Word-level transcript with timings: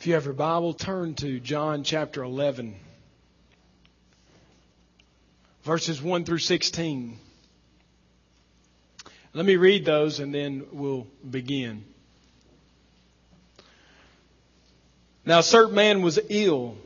If 0.00 0.06
you 0.06 0.14
have 0.14 0.24
your 0.24 0.32
Bible, 0.32 0.72
turn 0.72 1.12
to 1.16 1.38
John 1.40 1.84
chapter 1.84 2.22
11, 2.22 2.74
verses 5.62 6.00
1 6.00 6.24
through 6.24 6.38
16. 6.38 7.18
Let 9.34 9.44
me 9.44 9.56
read 9.56 9.84
those 9.84 10.18
and 10.18 10.34
then 10.34 10.64
we'll 10.72 11.06
begin. 11.28 11.84
Now, 15.26 15.40
a 15.40 15.42
certain 15.42 15.74
man 15.74 16.00
was 16.00 16.18
ill, 16.30 16.78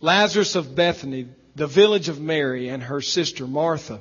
Lazarus 0.00 0.54
of 0.54 0.74
Bethany, 0.74 1.28
the 1.56 1.66
village 1.66 2.08
of 2.08 2.18
Mary 2.18 2.70
and 2.70 2.82
her 2.84 3.02
sister 3.02 3.46
Martha. 3.46 4.00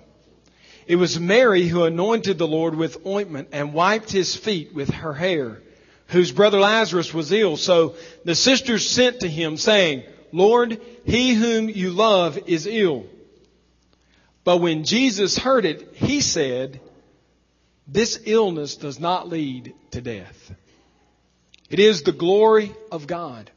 It 0.87 0.95
was 0.95 1.19
Mary 1.19 1.67
who 1.67 1.83
anointed 1.83 2.37
the 2.37 2.47
Lord 2.47 2.73
with 2.73 3.05
ointment 3.05 3.49
and 3.51 3.73
wiped 3.73 4.13
his 4.13 4.33
feet 4.33 4.73
with 4.73 4.91
her 4.91 5.13
hair 5.13 5.61
whose 6.07 6.31
brother 6.31 6.59
Lazarus 6.59 7.13
was 7.13 7.31
ill. 7.31 7.57
So 7.57 7.95
the 8.23 8.35
sisters 8.35 8.89
sent 8.89 9.21
to 9.21 9.29
him 9.29 9.57
saying, 9.57 10.03
Lord, 10.31 10.79
he 11.05 11.33
whom 11.33 11.69
you 11.69 11.91
love 11.91 12.39
is 12.47 12.67
ill. 12.67 13.05
But 14.43 14.57
when 14.57 14.83
Jesus 14.83 15.37
heard 15.37 15.65
it, 15.65 15.95
he 15.95 16.21
said, 16.21 16.79
this 17.87 18.19
illness 18.25 18.75
does 18.75 18.99
not 18.99 19.29
lead 19.29 19.73
to 19.91 20.01
death. 20.01 20.53
It 21.69 21.79
is 21.79 22.03
the 22.03 22.11
glory 22.11 22.73
of 22.91 23.07
God 23.07 23.51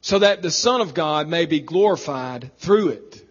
so 0.00 0.18
that 0.18 0.42
the 0.42 0.50
Son 0.50 0.80
of 0.80 0.94
God 0.94 1.28
may 1.28 1.46
be 1.46 1.60
glorified 1.60 2.50
through 2.58 2.88
it. 2.88 3.28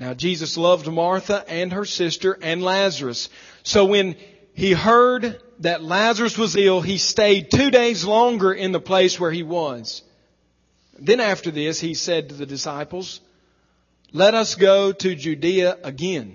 Now 0.00 0.14
Jesus 0.14 0.56
loved 0.56 0.90
Martha 0.90 1.44
and 1.48 1.72
her 1.72 1.84
sister 1.84 2.38
and 2.40 2.62
Lazarus. 2.62 3.28
So 3.64 3.84
when 3.84 4.16
he 4.58 4.72
heard 4.72 5.40
that 5.60 5.84
Lazarus 5.84 6.36
was 6.36 6.56
ill, 6.56 6.80
he 6.80 6.98
stayed 6.98 7.48
two 7.48 7.70
days 7.70 8.04
longer 8.04 8.52
in 8.52 8.72
the 8.72 8.80
place 8.80 9.20
where 9.20 9.30
he 9.30 9.44
was. 9.44 10.02
Then 10.98 11.20
after 11.20 11.52
this, 11.52 11.78
he 11.78 11.94
said 11.94 12.30
to 12.30 12.34
the 12.34 12.44
disciples, 12.44 13.20
let 14.10 14.34
us 14.34 14.56
go 14.56 14.90
to 14.90 15.14
Judea 15.14 15.78
again. 15.84 16.34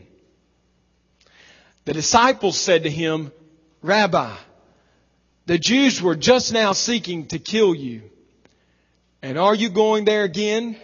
The 1.84 1.92
disciples 1.92 2.58
said 2.58 2.84
to 2.84 2.90
him, 2.90 3.34
Rabbi, 3.82 4.34
the 5.46 5.60
Jews 5.60 6.02
were 6.02 6.16
just 6.16 6.54
now 6.54 6.72
seeking 6.72 7.28
to 7.28 7.40
kill 7.40 7.76
you. 7.76 8.04
And 9.22 9.38
are 9.38 9.54
you 9.54 9.68
going 9.68 10.06
there 10.06 10.24
again? 10.24 10.78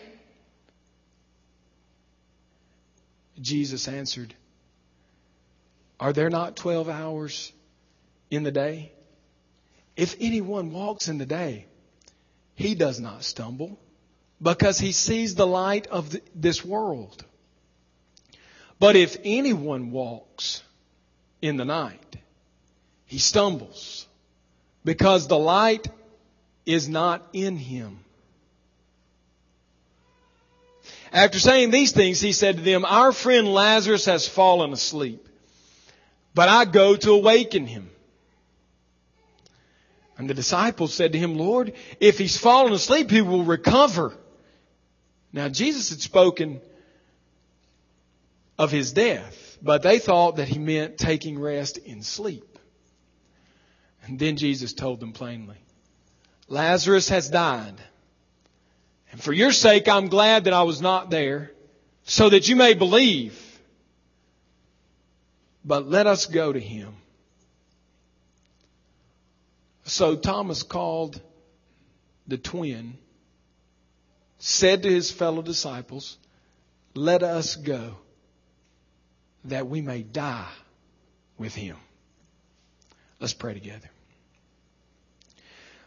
Jesus 3.40 3.88
answered, 3.88 4.36
are 6.00 6.14
there 6.14 6.30
not 6.30 6.55
12 6.55 6.89
hours 6.89 7.52
in 8.31 8.44
the 8.44 8.52
day? 8.52 8.92
If 9.95 10.16
anyone 10.19 10.72
walks 10.72 11.08
in 11.09 11.17
the 11.17 11.25
day, 11.25 11.66
he 12.56 12.75
does 12.75 13.00
not 13.00 13.23
stumble 13.23 13.78
because 14.41 14.80
he 14.80 14.94
sees 14.94 15.36
the 15.36 15.47
light 15.47 15.88
of 15.88 16.16
this 16.33 16.64
world. 16.64 17.23
But 18.80 18.95
if 18.95 19.17
anyone 19.25 19.91
walks 19.91 20.64
in 21.41 21.58
the 21.58 21.66
night, 21.66 22.16
he 23.06 23.17
stumbles 23.17 24.08
because 24.86 25.28
the 25.28 25.38
light 25.38 25.88
is 26.66 26.88
not 26.88 27.28
in 27.34 27.58
him. 27.58 28.00
After 31.11 31.39
saying 31.39 31.72
these 31.72 31.91
things, 31.91 32.22
he 32.22 32.31
said 32.31 32.58
to 32.58 32.61
them, 32.61 32.86
Our 32.86 33.11
friend 33.11 33.52
Lazarus 33.53 34.06
has 34.06 34.28
fallen 34.28 34.72
asleep 34.72 35.28
but 36.33 36.49
I 36.49 36.66
go 36.66 36.95
to 36.95 37.11
awaken 37.11 37.66
him. 37.66 37.89
And 40.17 40.30
the 40.30 40.33
disciples 40.33 40.94
said 40.94 41.13
to 41.13 41.17
him, 41.17 41.38
Lord, 41.38 41.73
if 41.99 42.17
he's 42.17 42.38
fallen 42.38 42.73
asleep, 42.73 43.09
he 43.09 43.22
will 43.22 43.44
recover. 43.44 44.13
Now 45.31 45.47
Jesus 45.47 45.89
had 45.89 46.01
spoken 46.01 46.59
of 48.57 48.72
his 48.72 48.91
death, 48.91 49.57
but 49.62 49.81
they 49.81 50.00
thought 50.00 50.35
that 50.35 50.50
he 50.50 50.59
meant 50.59 50.97
taking 50.97 51.39
rest 51.39 51.78
in 51.78 52.03
sleep. 52.03 52.59
And 54.03 54.19
then 54.19 54.35
Jesus 54.35 54.73
told 54.73 55.00
them 55.00 55.13
plainly, 55.13 55.57
Lazarus 56.50 57.09
has 57.09 57.29
died. 57.29 57.75
And 59.12 59.22
for 59.22 59.31
your 59.31 59.51
sake, 59.51 59.88
I'm 59.88 60.07
glad 60.07 60.44
that 60.44 60.53
I 60.53 60.63
was 60.63 60.81
not 60.81 61.09
there 61.09 61.51
so 62.03 62.29
that 62.29 62.50
you 62.50 62.56
may 62.56 62.73
believe. 62.73 63.39
But 65.64 65.88
let 65.88 66.08
us 66.08 66.25
go 66.25 66.52
to 66.53 66.59
him. 66.59 66.94
So 69.84 70.16
Thomas 70.16 70.64
called 70.64 71.20
the 72.28 72.38
twin, 72.38 72.97
said 74.38 74.84
to 74.84 74.90
his 74.90 75.12
fellow 75.12 75.42
disciples, 75.42 76.18
Let 76.94 77.24
us 77.24 77.56
go 77.56 77.96
that 79.46 79.68
we 79.68 79.81
may 79.81 80.03
die 80.03 80.52
with 81.38 81.56
him. 81.56 81.75
Let's 83.19 83.34
pray 83.34 83.53
together. 83.53 83.90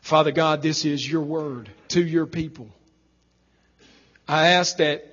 Father 0.01 0.33
God, 0.33 0.63
this 0.63 0.85
is 0.85 1.09
your 1.09 1.23
word 1.23 1.71
to 1.89 2.03
your 2.03 2.27
people. 2.27 2.69
I 4.27 4.49
ask 4.49 4.79
that 4.79 5.12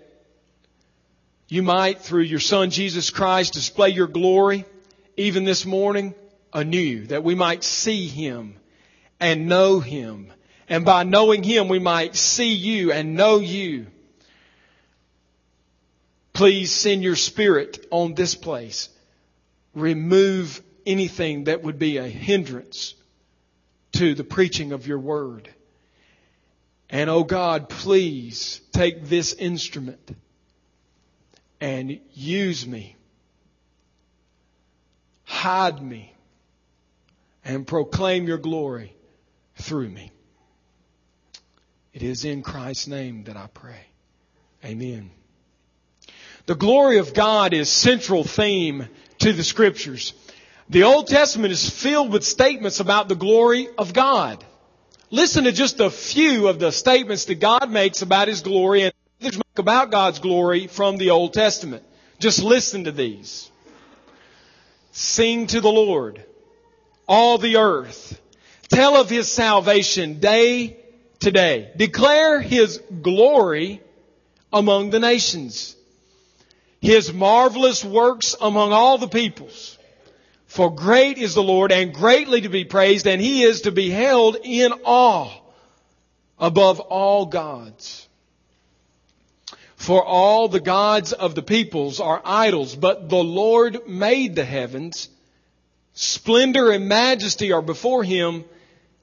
you 1.50 1.64
might, 1.64 2.00
through 2.02 2.22
your 2.22 2.40
Son 2.40 2.70
Jesus 2.70 3.10
Christ, 3.10 3.54
display 3.54 3.90
your 3.90 4.08
glory 4.08 4.66
even 5.18 5.46
this 5.46 5.66
morning 5.66 6.14
anew, 6.54 7.08
that 7.08 7.24
we 7.24 7.34
might 7.34 7.64
see 7.64 8.08
Him 8.08 8.56
and 9.20 9.48
know 9.48 9.80
Him. 9.80 10.32
And 10.70 10.86
by 10.86 11.04
knowing 11.04 11.42
Him, 11.42 11.68
we 11.68 11.80
might 11.80 12.16
see 12.16 12.54
you 12.54 12.92
and 12.92 13.16
know 13.16 13.40
you. 13.40 13.88
Please 16.34 16.72
send 16.72 17.02
your 17.02 17.16
Spirit 17.16 17.84
on 17.90 18.14
this 18.14 18.36
place. 18.36 18.90
Remove 19.74 20.62
anything 20.86 21.46
that 21.46 21.64
would 21.64 21.80
be 21.80 21.98
a 21.98 22.08
hindrance 22.08 22.94
to 23.94 24.14
the 24.14 24.24
preaching 24.24 24.72
of 24.72 24.86
your 24.86 25.00
word. 25.00 25.50
And 26.92 27.10
oh 27.10 27.24
God, 27.24 27.70
please 27.70 28.62
take 28.72 29.06
this 29.06 29.34
instrument 29.34 30.16
and 31.62 32.00
use 32.14 32.66
me. 32.66 32.96
Hide 35.24 35.82
me 35.82 36.14
and 37.44 37.66
proclaim 37.66 38.28
your 38.28 38.38
glory 38.38 38.96
through 39.56 39.90
me. 39.90 40.12
It 41.94 42.04
is 42.04 42.26
in 42.26 42.42
Christ's 42.42 42.88
name 42.88 43.24
that 43.26 43.38
I 43.38 43.48
pray. 43.54 43.86
Amen. 44.64 45.12
The 46.46 46.56
glory 46.56 46.98
of 46.98 47.14
God 47.14 47.54
is 47.54 47.70
central 47.70 48.24
theme 48.24 48.88
to 49.20 49.34
the 49.34 49.44
scriptures. 49.44 50.14
The 50.70 50.84
Old 50.84 51.08
Testament 51.08 51.52
is 51.52 51.70
filled 51.70 52.12
with 52.12 52.24
statements 52.24 52.80
about 52.80 53.08
the 53.08 53.16
glory 53.16 53.68
of 53.78 53.94
God. 53.94 54.44
Listen 55.12 55.46
to 55.46 55.52
just 55.52 55.80
a 55.80 55.90
few 55.90 56.48
of 56.48 56.60
the 56.60 56.72
statements 56.72 57.26
that 57.26 57.40
God 57.40 57.72
makes 57.72 58.02
about 58.02 58.28
His 58.28 58.42
glory 58.42 58.92
and 59.22 59.42
about 59.58 59.92
God's 59.92 60.20
glory 60.20 60.68
from 60.68 60.98
the 60.98 61.10
Old 61.10 61.34
Testament. 61.34 61.84
Just 62.20 62.44
listen 62.44 62.86
to 62.86 62.92
these. 62.92 63.50
Sing 64.92 65.48
to 65.48 65.62
the 65.62 65.72
Lord, 65.72 66.24
all 67.08 67.38
the 67.38 67.58
earth. 67.58 68.20
Tell 68.70 68.96
of 68.96 69.10
His 69.10 69.32
salvation 69.32 70.20
day 70.20 70.78
to 71.20 71.32
day. 71.32 71.72
Declare 71.76 72.42
His 72.42 72.82
glory 73.02 73.82
among 74.52 74.90
the 74.90 75.00
nations. 75.00 75.76
His 76.82 77.12
marvelous 77.14 77.84
works 77.84 78.36
among 78.40 78.72
all 78.72 78.98
the 78.98 79.08
peoples. 79.08 79.78
For 80.48 80.74
great 80.74 81.18
is 81.18 81.36
the 81.36 81.44
Lord 81.44 81.72
and 81.72 81.94
greatly 81.94 82.42
to 82.42 82.50
be 82.50 82.66
praised 82.66 83.06
and 83.06 83.22
He 83.22 83.44
is 83.44 83.62
to 83.62 83.72
be 83.72 83.90
held 83.90 84.38
in 84.44 84.74
awe 84.84 85.32
above 86.40 86.80
all 86.80 87.28
gods. 87.28 88.09
For 89.80 90.04
all 90.04 90.50
the 90.50 90.60
gods 90.60 91.14
of 91.14 91.36
the 91.36 91.42
peoples 91.42 92.02
are 92.02 92.22
idols, 92.26 92.76
but 92.76 93.08
the 93.08 93.24
Lord 93.24 93.88
made 93.88 94.36
the 94.36 94.44
heavens. 94.44 95.08
Splendor 95.94 96.70
and 96.72 96.90
majesty 96.90 97.54
are 97.54 97.62
before 97.62 98.04
him. 98.04 98.44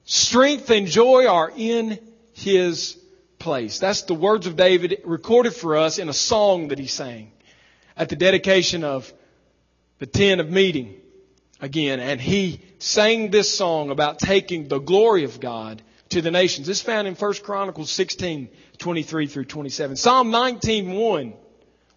Strength 0.05 0.69
and 0.69 0.85
joy 0.85 1.25
are 1.25 1.51
in 1.57 1.97
his 2.33 2.95
place. 3.39 3.79
That's 3.79 4.03
the 4.03 4.13
words 4.13 4.45
of 4.45 4.55
David 4.55 5.01
recorded 5.03 5.55
for 5.55 5.77
us 5.77 5.97
in 5.97 6.09
a 6.09 6.13
song 6.13 6.67
that 6.67 6.77
he 6.77 6.85
sang 6.85 7.31
at 7.97 8.09
the 8.09 8.15
dedication 8.15 8.83
of 8.83 9.11
the 9.97 10.05
tent 10.05 10.41
of 10.41 10.51
meeting 10.51 10.93
again. 11.59 11.99
And 11.99 12.21
he 12.21 12.61
sang 12.77 13.31
this 13.31 13.53
song 13.53 13.89
about 13.89 14.19
taking 14.19 14.67
the 14.67 14.79
glory 14.79 15.23
of 15.23 15.39
God 15.39 15.81
to 16.09 16.21
the 16.21 16.31
nations. 16.31 16.69
It's 16.69 16.81
found 16.81 17.07
in 17.07 17.15
1 17.15 17.33
Chronicles 17.43 17.91
16, 17.91 18.49
23 18.77 19.27
through 19.27 19.45
27. 19.45 19.95
Psalm 19.95 20.31
19:1, 20.31 21.33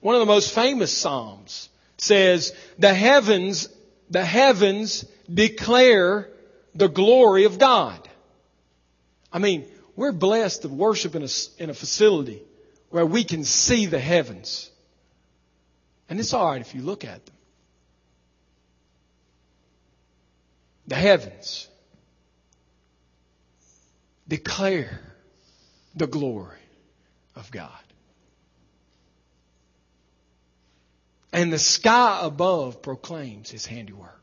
one 0.00 0.14
of 0.14 0.20
the 0.20 0.26
most 0.26 0.52
famous 0.52 0.96
psalms, 0.96 1.68
says, 1.98 2.52
"The 2.78 2.94
heavens, 2.94 3.68
the 4.08 4.24
heavens 4.24 5.04
declare 5.32 6.30
the 6.74 6.88
glory 6.88 7.44
of 7.44 7.58
God." 7.58 8.08
I 9.32 9.38
mean, 9.38 9.66
we're 9.96 10.12
blessed 10.12 10.62
to 10.62 10.68
worship 10.68 11.14
in 11.14 11.22
a, 11.22 11.28
in 11.58 11.70
a 11.70 11.74
facility 11.74 12.42
where 12.90 13.06
we 13.06 13.22
can 13.22 13.44
see 13.44 13.86
the 13.86 14.00
heavens. 14.00 14.70
And 16.08 16.18
it's 16.18 16.34
all 16.34 16.46
right 16.46 16.60
if 16.60 16.74
you 16.74 16.82
look 16.82 17.04
at 17.04 17.24
them. 17.24 17.34
The 20.88 20.96
heavens 20.96 21.68
declare 24.31 25.00
the 25.94 26.06
glory 26.06 26.62
of 27.35 27.50
God. 27.50 27.69
And 31.32 31.53
the 31.53 31.59
sky 31.59 32.21
above 32.23 32.81
proclaims 32.81 33.50
his 33.50 33.67
handiwork. 33.67 34.17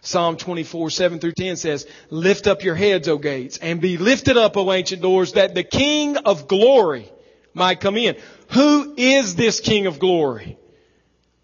Psalm 0.00 0.38
24, 0.38 0.88
7 0.88 1.18
through 1.18 1.32
10 1.32 1.56
says, 1.56 1.86
Lift 2.08 2.46
up 2.46 2.64
your 2.64 2.74
heads, 2.74 3.06
O 3.06 3.18
gates, 3.18 3.58
and 3.58 3.82
be 3.82 3.98
lifted 3.98 4.38
up, 4.38 4.56
O 4.56 4.72
ancient 4.72 5.02
doors, 5.02 5.34
that 5.34 5.54
the 5.54 5.62
King 5.62 6.16
of 6.16 6.48
glory 6.48 7.10
might 7.52 7.80
come 7.80 7.98
in. 7.98 8.16
Who 8.52 8.94
is 8.96 9.36
this 9.36 9.60
King 9.60 9.86
of 9.86 9.98
glory? 9.98 10.58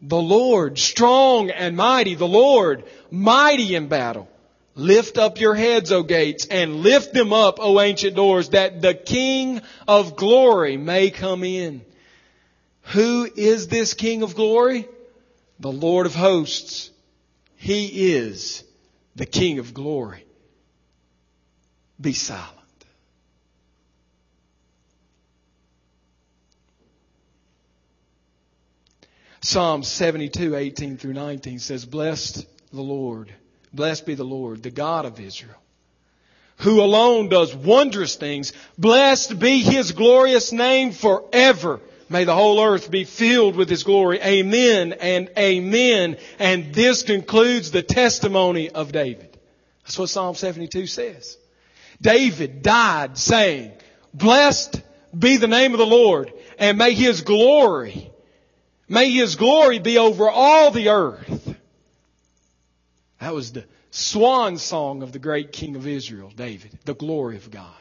The 0.00 0.16
Lord, 0.16 0.78
strong 0.78 1.50
and 1.50 1.76
mighty, 1.76 2.14
the 2.14 2.28
Lord, 2.28 2.84
mighty 3.10 3.74
in 3.74 3.88
battle. 3.88 4.28
Lift 4.78 5.16
up 5.16 5.40
your 5.40 5.54
heads, 5.54 5.90
O 5.90 6.02
gates, 6.02 6.46
and 6.46 6.82
lift 6.82 7.14
them 7.14 7.32
up, 7.32 7.58
O 7.58 7.80
ancient 7.80 8.14
doors, 8.14 8.50
that 8.50 8.82
the 8.82 8.92
King 8.92 9.62
of 9.88 10.16
glory 10.16 10.76
may 10.76 11.08
come 11.10 11.42
in. 11.44 11.82
Who 12.92 13.26
is 13.36 13.68
this 13.68 13.94
King 13.94 14.22
of 14.22 14.34
glory? 14.34 14.86
The 15.60 15.72
Lord 15.72 16.04
of 16.04 16.14
hosts. 16.14 16.90
He 17.56 18.12
is 18.12 18.64
the 19.16 19.24
King 19.24 19.60
of 19.60 19.72
glory. 19.72 20.26
Be 21.98 22.12
silent. 22.12 22.52
Psalm 29.40 29.82
72, 29.82 30.54
18 30.54 30.98
through 30.98 31.14
19 31.14 31.60
says, 31.60 31.86
Blessed 31.86 32.46
the 32.72 32.82
Lord 32.82 33.32
Blessed 33.76 34.06
be 34.06 34.14
the 34.14 34.24
Lord, 34.24 34.62
the 34.62 34.70
God 34.70 35.04
of 35.04 35.20
Israel, 35.20 35.56
who 36.58 36.80
alone 36.80 37.28
does 37.28 37.54
wondrous 37.54 38.16
things. 38.16 38.52
Blessed 38.78 39.38
be 39.38 39.62
His 39.62 39.92
glorious 39.92 40.52
name 40.52 40.92
forever. 40.92 41.80
May 42.08 42.24
the 42.24 42.34
whole 42.34 42.62
earth 42.62 42.90
be 42.90 43.04
filled 43.04 43.56
with 43.56 43.68
His 43.68 43.84
glory. 43.84 44.20
Amen 44.20 44.94
and 44.94 45.30
amen. 45.36 46.16
And 46.38 46.72
this 46.72 47.02
concludes 47.02 47.70
the 47.70 47.82
testimony 47.82 48.70
of 48.70 48.92
David. 48.92 49.36
That's 49.84 49.98
what 49.98 50.08
Psalm 50.08 50.34
72 50.34 50.86
says. 50.86 51.36
David 52.00 52.62
died 52.62 53.18
saying, 53.18 53.72
Blessed 54.14 54.80
be 55.16 55.36
the 55.36 55.48
name 55.48 55.72
of 55.72 55.78
the 55.78 55.86
Lord 55.86 56.32
and 56.58 56.78
may 56.78 56.94
His 56.94 57.22
glory, 57.22 58.10
may 58.88 59.10
His 59.10 59.36
glory 59.36 59.78
be 59.78 59.98
over 59.98 60.28
all 60.28 60.70
the 60.70 60.88
earth. 60.88 61.55
That 63.18 63.34
was 63.34 63.52
the 63.52 63.64
swan 63.90 64.58
song 64.58 65.02
of 65.02 65.12
the 65.12 65.18
great 65.18 65.52
king 65.52 65.76
of 65.76 65.86
Israel, 65.86 66.30
David, 66.34 66.78
the 66.84 66.94
glory 66.94 67.36
of 67.36 67.50
God. 67.50 67.72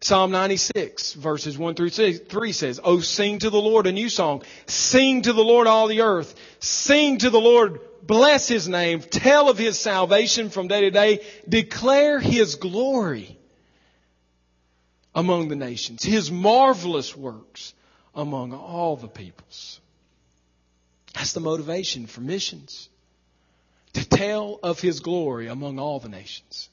Psalm 0.00 0.32
96 0.32 1.12
verses 1.12 1.56
1 1.56 1.74
through 1.76 1.90
3 1.90 2.52
says, 2.52 2.80
Oh, 2.82 2.98
sing 3.00 3.38
to 3.38 3.50
the 3.50 3.60
Lord 3.60 3.86
a 3.86 3.92
new 3.92 4.08
song. 4.08 4.42
Sing 4.66 5.22
to 5.22 5.32
the 5.32 5.44
Lord 5.44 5.68
all 5.68 5.86
the 5.86 6.00
earth. 6.00 6.34
Sing 6.58 7.18
to 7.18 7.30
the 7.30 7.40
Lord, 7.40 7.80
bless 8.02 8.48
His 8.48 8.68
name. 8.68 9.00
Tell 9.00 9.48
of 9.48 9.58
His 9.58 9.78
salvation 9.78 10.50
from 10.50 10.66
day 10.66 10.80
to 10.82 10.90
day. 10.90 11.24
Declare 11.48 12.18
His 12.18 12.56
glory 12.56 13.38
among 15.14 15.48
the 15.48 15.56
nations. 15.56 16.02
His 16.02 16.32
marvelous 16.32 17.16
works 17.16 17.72
among 18.12 18.52
all 18.54 18.96
the 18.96 19.08
peoples. 19.08 19.80
That's 21.14 21.32
the 21.32 21.40
motivation 21.40 22.06
for 22.06 22.22
missions 22.22 22.88
to 23.94 24.08
tell 24.08 24.58
of 24.62 24.80
his 24.80 25.00
glory 25.00 25.48
among 25.48 25.78
all 25.78 26.00
the 26.00 26.08
nations. 26.08 26.68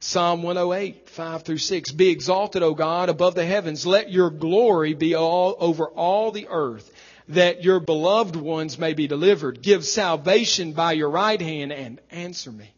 Psalm 0.00 0.42
108, 0.42 1.08
5 1.10 1.42
through 1.44 1.58
6. 1.58 1.92
Be 1.92 2.10
exalted, 2.10 2.64
O 2.64 2.74
God, 2.74 3.08
above 3.08 3.36
the 3.36 3.44
heavens. 3.44 3.86
Let 3.86 4.10
your 4.10 4.30
glory 4.30 4.94
be 4.94 5.14
all 5.14 5.56
over 5.60 5.86
all 5.86 6.32
the 6.32 6.48
earth, 6.50 6.90
that 7.28 7.62
your 7.62 7.78
beloved 7.78 8.34
ones 8.34 8.78
may 8.78 8.94
be 8.94 9.06
delivered. 9.06 9.62
Give 9.62 9.84
salvation 9.84 10.72
by 10.72 10.92
your 10.92 11.08
right 11.08 11.40
hand 11.40 11.72
and 11.72 12.00
answer 12.10 12.50
me. 12.50 12.68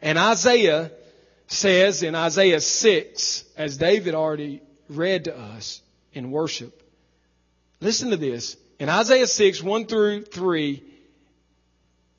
And 0.00 0.16
Isaiah 0.16 0.92
says 1.48 2.04
in 2.04 2.14
Isaiah 2.14 2.60
6, 2.60 3.44
as 3.56 3.76
David 3.76 4.14
already 4.14 4.62
read 4.88 5.24
to 5.24 5.36
us 5.36 5.82
in 6.12 6.30
worship, 6.30 6.80
listen 7.80 8.10
to 8.10 8.16
this. 8.16 8.56
In 8.78 8.88
Isaiah 8.88 9.26
6, 9.26 9.60
1 9.60 9.86
through 9.86 10.22
3, 10.22 10.84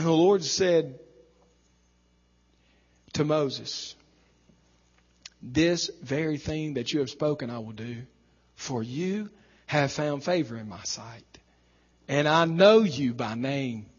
And 0.00 0.08
the 0.08 0.12
Lord 0.12 0.42
said 0.42 0.98
to 3.12 3.22
Moses, 3.22 3.94
This 5.42 5.90
very 6.02 6.38
thing 6.38 6.72
that 6.74 6.90
you 6.90 7.00
have 7.00 7.10
spoken 7.10 7.50
I 7.50 7.58
will 7.58 7.72
do, 7.72 8.04
for 8.54 8.82
you 8.82 9.28
have 9.66 9.92
found 9.92 10.24
favor 10.24 10.56
in 10.56 10.70
my 10.70 10.82
sight, 10.84 11.38
and 12.08 12.26
I 12.26 12.46
know 12.46 12.78
you 12.78 13.12
by 13.12 13.34
name. 13.34 13.90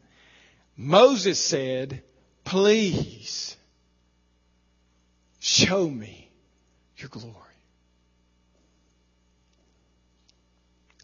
Moses 0.76 1.40
said, 1.40 2.02
Please 2.46 3.56
show 5.40 5.88
me 5.88 6.32
your 6.98 7.10
glory. 7.10 7.36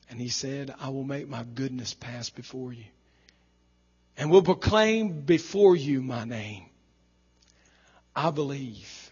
And 0.10 0.19
he 0.19 0.29
said, 0.29 0.74
I 0.79 0.89
will 0.89 1.03
make 1.03 1.29
my 1.29 1.43
goodness 1.43 1.93
pass 1.93 2.31
before 2.31 2.74
you 2.74 2.86
and 4.17 4.31
will 4.31 4.41
proclaim 4.41 5.21
before 5.21 5.75
you 5.75 6.01
my 6.01 6.25
name. 6.25 6.65
I 8.15 8.31
believe 8.31 9.12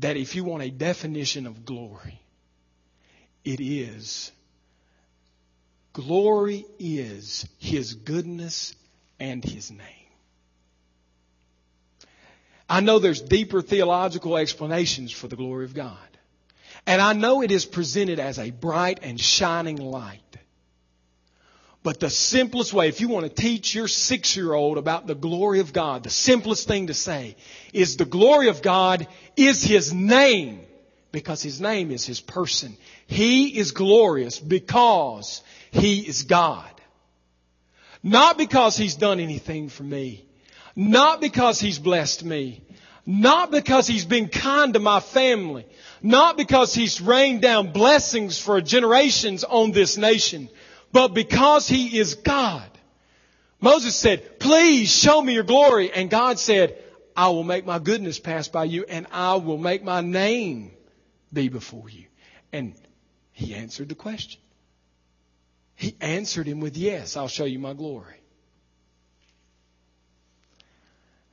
that 0.00 0.16
if 0.16 0.34
you 0.36 0.44
want 0.44 0.62
a 0.62 0.70
definition 0.70 1.46
of 1.46 1.64
glory, 1.64 2.20
it 3.44 3.60
is 3.60 4.30
glory 5.92 6.66
is 6.78 7.48
his 7.58 7.94
goodness 7.94 8.74
and 9.18 9.44
his 9.44 9.70
name. 9.70 9.80
I 12.68 12.80
know 12.80 12.98
there's 12.98 13.20
deeper 13.20 13.62
theological 13.62 14.36
explanations 14.36 15.10
for 15.10 15.26
the 15.26 15.36
glory 15.36 15.64
of 15.64 15.74
God. 15.74 15.96
And 16.86 17.02
I 17.02 17.12
know 17.12 17.42
it 17.42 17.50
is 17.50 17.64
presented 17.64 18.20
as 18.20 18.38
a 18.38 18.50
bright 18.50 19.00
and 19.02 19.20
shining 19.20 19.76
light. 19.76 20.20
But 21.82 21.98
the 21.98 22.10
simplest 22.10 22.74
way, 22.74 22.88
if 22.88 23.00
you 23.00 23.08
want 23.08 23.24
to 23.24 23.42
teach 23.42 23.74
your 23.74 23.88
six 23.88 24.36
year 24.36 24.52
old 24.52 24.76
about 24.76 25.06
the 25.06 25.14
glory 25.14 25.60
of 25.60 25.72
God, 25.72 26.02
the 26.02 26.10
simplest 26.10 26.68
thing 26.68 26.88
to 26.88 26.94
say 26.94 27.36
is 27.72 27.96
the 27.96 28.04
glory 28.04 28.48
of 28.48 28.60
God 28.60 29.06
is 29.34 29.62
His 29.62 29.92
name 29.92 30.60
because 31.10 31.42
His 31.42 31.58
name 31.58 31.90
is 31.90 32.04
His 32.04 32.20
person. 32.20 32.76
He 33.06 33.56
is 33.58 33.72
glorious 33.72 34.38
because 34.38 35.42
He 35.70 36.00
is 36.00 36.24
God. 36.24 36.68
Not 38.02 38.36
because 38.36 38.76
He's 38.76 38.96
done 38.96 39.18
anything 39.18 39.70
for 39.70 39.82
me. 39.82 40.26
Not 40.76 41.22
because 41.22 41.60
He's 41.60 41.78
blessed 41.78 42.24
me. 42.24 42.60
Not 43.06 43.50
because 43.50 43.86
He's 43.86 44.04
been 44.04 44.28
kind 44.28 44.74
to 44.74 44.80
my 44.80 45.00
family. 45.00 45.64
Not 46.02 46.36
because 46.36 46.74
He's 46.74 47.00
rained 47.00 47.40
down 47.40 47.72
blessings 47.72 48.38
for 48.38 48.60
generations 48.60 49.44
on 49.44 49.72
this 49.72 49.96
nation 49.96 50.50
but 50.92 51.14
because 51.14 51.68
He 51.68 51.98
is 51.98 52.14
God. 52.14 52.70
Moses 53.60 53.94
said, 53.94 54.40
please 54.40 54.90
show 54.90 55.20
me 55.20 55.34
your 55.34 55.44
glory. 55.44 55.92
And 55.92 56.08
God 56.08 56.38
said, 56.38 56.82
I 57.16 57.28
will 57.28 57.44
make 57.44 57.66
my 57.66 57.78
goodness 57.78 58.18
pass 58.18 58.48
by 58.48 58.64
you 58.64 58.84
and 58.88 59.06
I 59.12 59.34
will 59.34 59.58
make 59.58 59.84
my 59.84 60.00
name 60.00 60.70
be 61.32 61.48
before 61.48 61.88
you. 61.90 62.06
And 62.52 62.74
he 63.32 63.54
answered 63.54 63.88
the 63.88 63.94
question. 63.94 64.40
He 65.74 65.96
answered 66.00 66.46
him 66.46 66.60
with, 66.60 66.76
yes, 66.76 67.16
I'll 67.16 67.28
show 67.28 67.44
you 67.44 67.58
my 67.58 67.74
glory. 67.74 68.16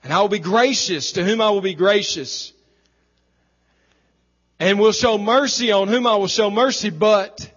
And 0.03 0.13
I 0.13 0.21
will 0.21 0.29
be 0.29 0.39
gracious 0.39 1.13
to 1.13 1.23
whom 1.23 1.41
I 1.41 1.49
will 1.49 1.61
be 1.61 1.73
gracious. 1.73 2.53
And 4.59 4.79
will 4.79 4.93
show 4.93 5.17
mercy 5.17 5.71
on 5.71 5.87
whom 5.87 6.07
I 6.07 6.15
will 6.15 6.27
show 6.27 6.49
mercy. 6.49 6.89
But, 6.89 7.51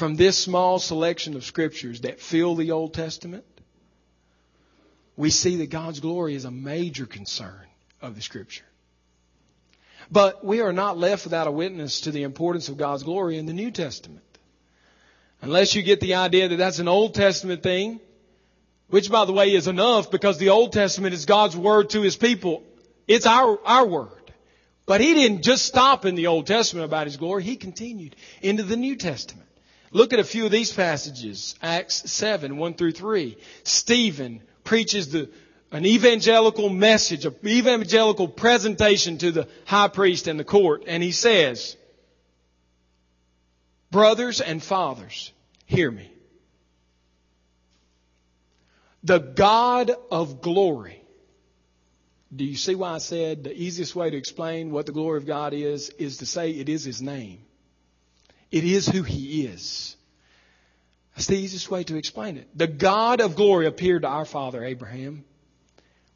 From 0.00 0.16
this 0.16 0.38
small 0.38 0.78
selection 0.78 1.36
of 1.36 1.44
scriptures 1.44 2.00
that 2.00 2.20
fill 2.20 2.54
the 2.54 2.70
Old 2.70 2.94
Testament, 2.94 3.44
we 5.14 5.28
see 5.28 5.56
that 5.56 5.68
God's 5.68 6.00
glory 6.00 6.34
is 6.34 6.46
a 6.46 6.50
major 6.50 7.04
concern 7.04 7.66
of 8.00 8.14
the 8.14 8.22
scripture. 8.22 8.64
But 10.10 10.42
we 10.42 10.62
are 10.62 10.72
not 10.72 10.96
left 10.96 11.24
without 11.24 11.48
a 11.48 11.50
witness 11.50 12.00
to 12.02 12.12
the 12.12 12.22
importance 12.22 12.70
of 12.70 12.78
God's 12.78 13.02
glory 13.02 13.36
in 13.36 13.44
the 13.44 13.52
New 13.52 13.70
Testament. 13.70 14.24
Unless 15.42 15.74
you 15.74 15.82
get 15.82 16.00
the 16.00 16.14
idea 16.14 16.48
that 16.48 16.56
that's 16.56 16.78
an 16.78 16.88
Old 16.88 17.14
Testament 17.14 17.62
thing, 17.62 18.00
which 18.88 19.10
by 19.10 19.26
the 19.26 19.34
way 19.34 19.52
is 19.52 19.68
enough 19.68 20.10
because 20.10 20.38
the 20.38 20.48
Old 20.48 20.72
Testament 20.72 21.12
is 21.12 21.26
God's 21.26 21.58
word 21.58 21.90
to 21.90 22.00
His 22.00 22.16
people. 22.16 22.62
It's 23.06 23.26
our, 23.26 23.58
our 23.66 23.86
word. 23.86 24.32
But 24.86 25.02
He 25.02 25.12
didn't 25.12 25.42
just 25.42 25.66
stop 25.66 26.06
in 26.06 26.14
the 26.14 26.28
Old 26.28 26.46
Testament 26.46 26.86
about 26.86 27.06
His 27.06 27.18
glory. 27.18 27.42
He 27.42 27.56
continued 27.56 28.16
into 28.40 28.62
the 28.62 28.78
New 28.78 28.96
Testament. 28.96 29.49
Look 29.92 30.12
at 30.12 30.20
a 30.20 30.24
few 30.24 30.44
of 30.44 30.52
these 30.52 30.72
passages. 30.72 31.56
Acts 31.62 32.10
7, 32.10 32.56
1 32.56 32.74
through 32.74 32.92
3. 32.92 33.36
Stephen 33.64 34.42
preaches 34.62 35.10
the 35.10 35.30
an 35.72 35.86
evangelical 35.86 36.68
message, 36.68 37.24
an 37.24 37.36
evangelical 37.46 38.26
presentation 38.26 39.18
to 39.18 39.30
the 39.30 39.48
high 39.66 39.88
priest 39.88 40.26
and 40.26 40.38
the 40.38 40.44
court. 40.44 40.84
And 40.86 41.02
he 41.02 41.12
says, 41.12 41.76
Brothers 43.90 44.40
and 44.40 44.62
fathers, 44.62 45.32
hear 45.66 45.90
me. 45.90 46.10
The 49.02 49.18
God 49.18 49.92
of 50.10 50.40
glory. 50.40 51.02
Do 52.34 52.44
you 52.44 52.56
see 52.56 52.74
why 52.74 52.92
I 52.94 52.98
said 52.98 53.44
the 53.44 53.56
easiest 53.56 53.96
way 53.96 54.10
to 54.10 54.16
explain 54.16 54.70
what 54.70 54.86
the 54.86 54.92
glory 54.92 55.18
of 55.18 55.26
God 55.26 55.52
is, 55.52 55.90
is 55.90 56.18
to 56.18 56.26
say 56.26 56.50
it 56.50 56.68
is 56.68 56.84
His 56.84 57.02
name. 57.02 57.40
It 58.50 58.64
is 58.64 58.88
who 58.88 59.02
He 59.02 59.46
is. 59.46 59.96
That's 61.14 61.26
the 61.26 61.36
easiest 61.36 61.70
way 61.70 61.84
to 61.84 61.96
explain 61.96 62.36
it. 62.36 62.48
The 62.56 62.66
God 62.66 63.20
of 63.20 63.36
glory 63.36 63.66
appeared 63.66 64.02
to 64.02 64.08
our 64.08 64.24
father 64.24 64.64
Abraham 64.64 65.24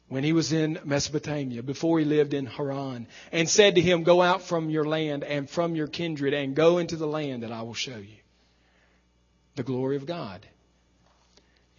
when 0.07 0.23
he 0.23 0.33
was 0.33 0.53
in 0.53 0.79
Mesopotamia, 0.83 1.63
before 1.63 1.99
he 1.99 2.05
lived 2.05 2.33
in 2.33 2.45
Haran, 2.45 3.07
and 3.31 3.49
said 3.49 3.75
to 3.75 3.81
him, 3.81 4.03
Go 4.03 4.21
out 4.21 4.43
from 4.43 4.69
your 4.69 4.85
land 4.85 5.23
and 5.23 5.49
from 5.49 5.75
your 5.75 5.87
kindred 5.87 6.33
and 6.33 6.55
go 6.55 6.77
into 6.77 6.95
the 6.95 7.07
land 7.07 7.43
that 7.43 7.51
I 7.51 7.63
will 7.63 7.73
show 7.73 7.97
you. 7.97 8.17
The 9.55 9.63
glory 9.63 9.95
of 9.95 10.05
God 10.05 10.45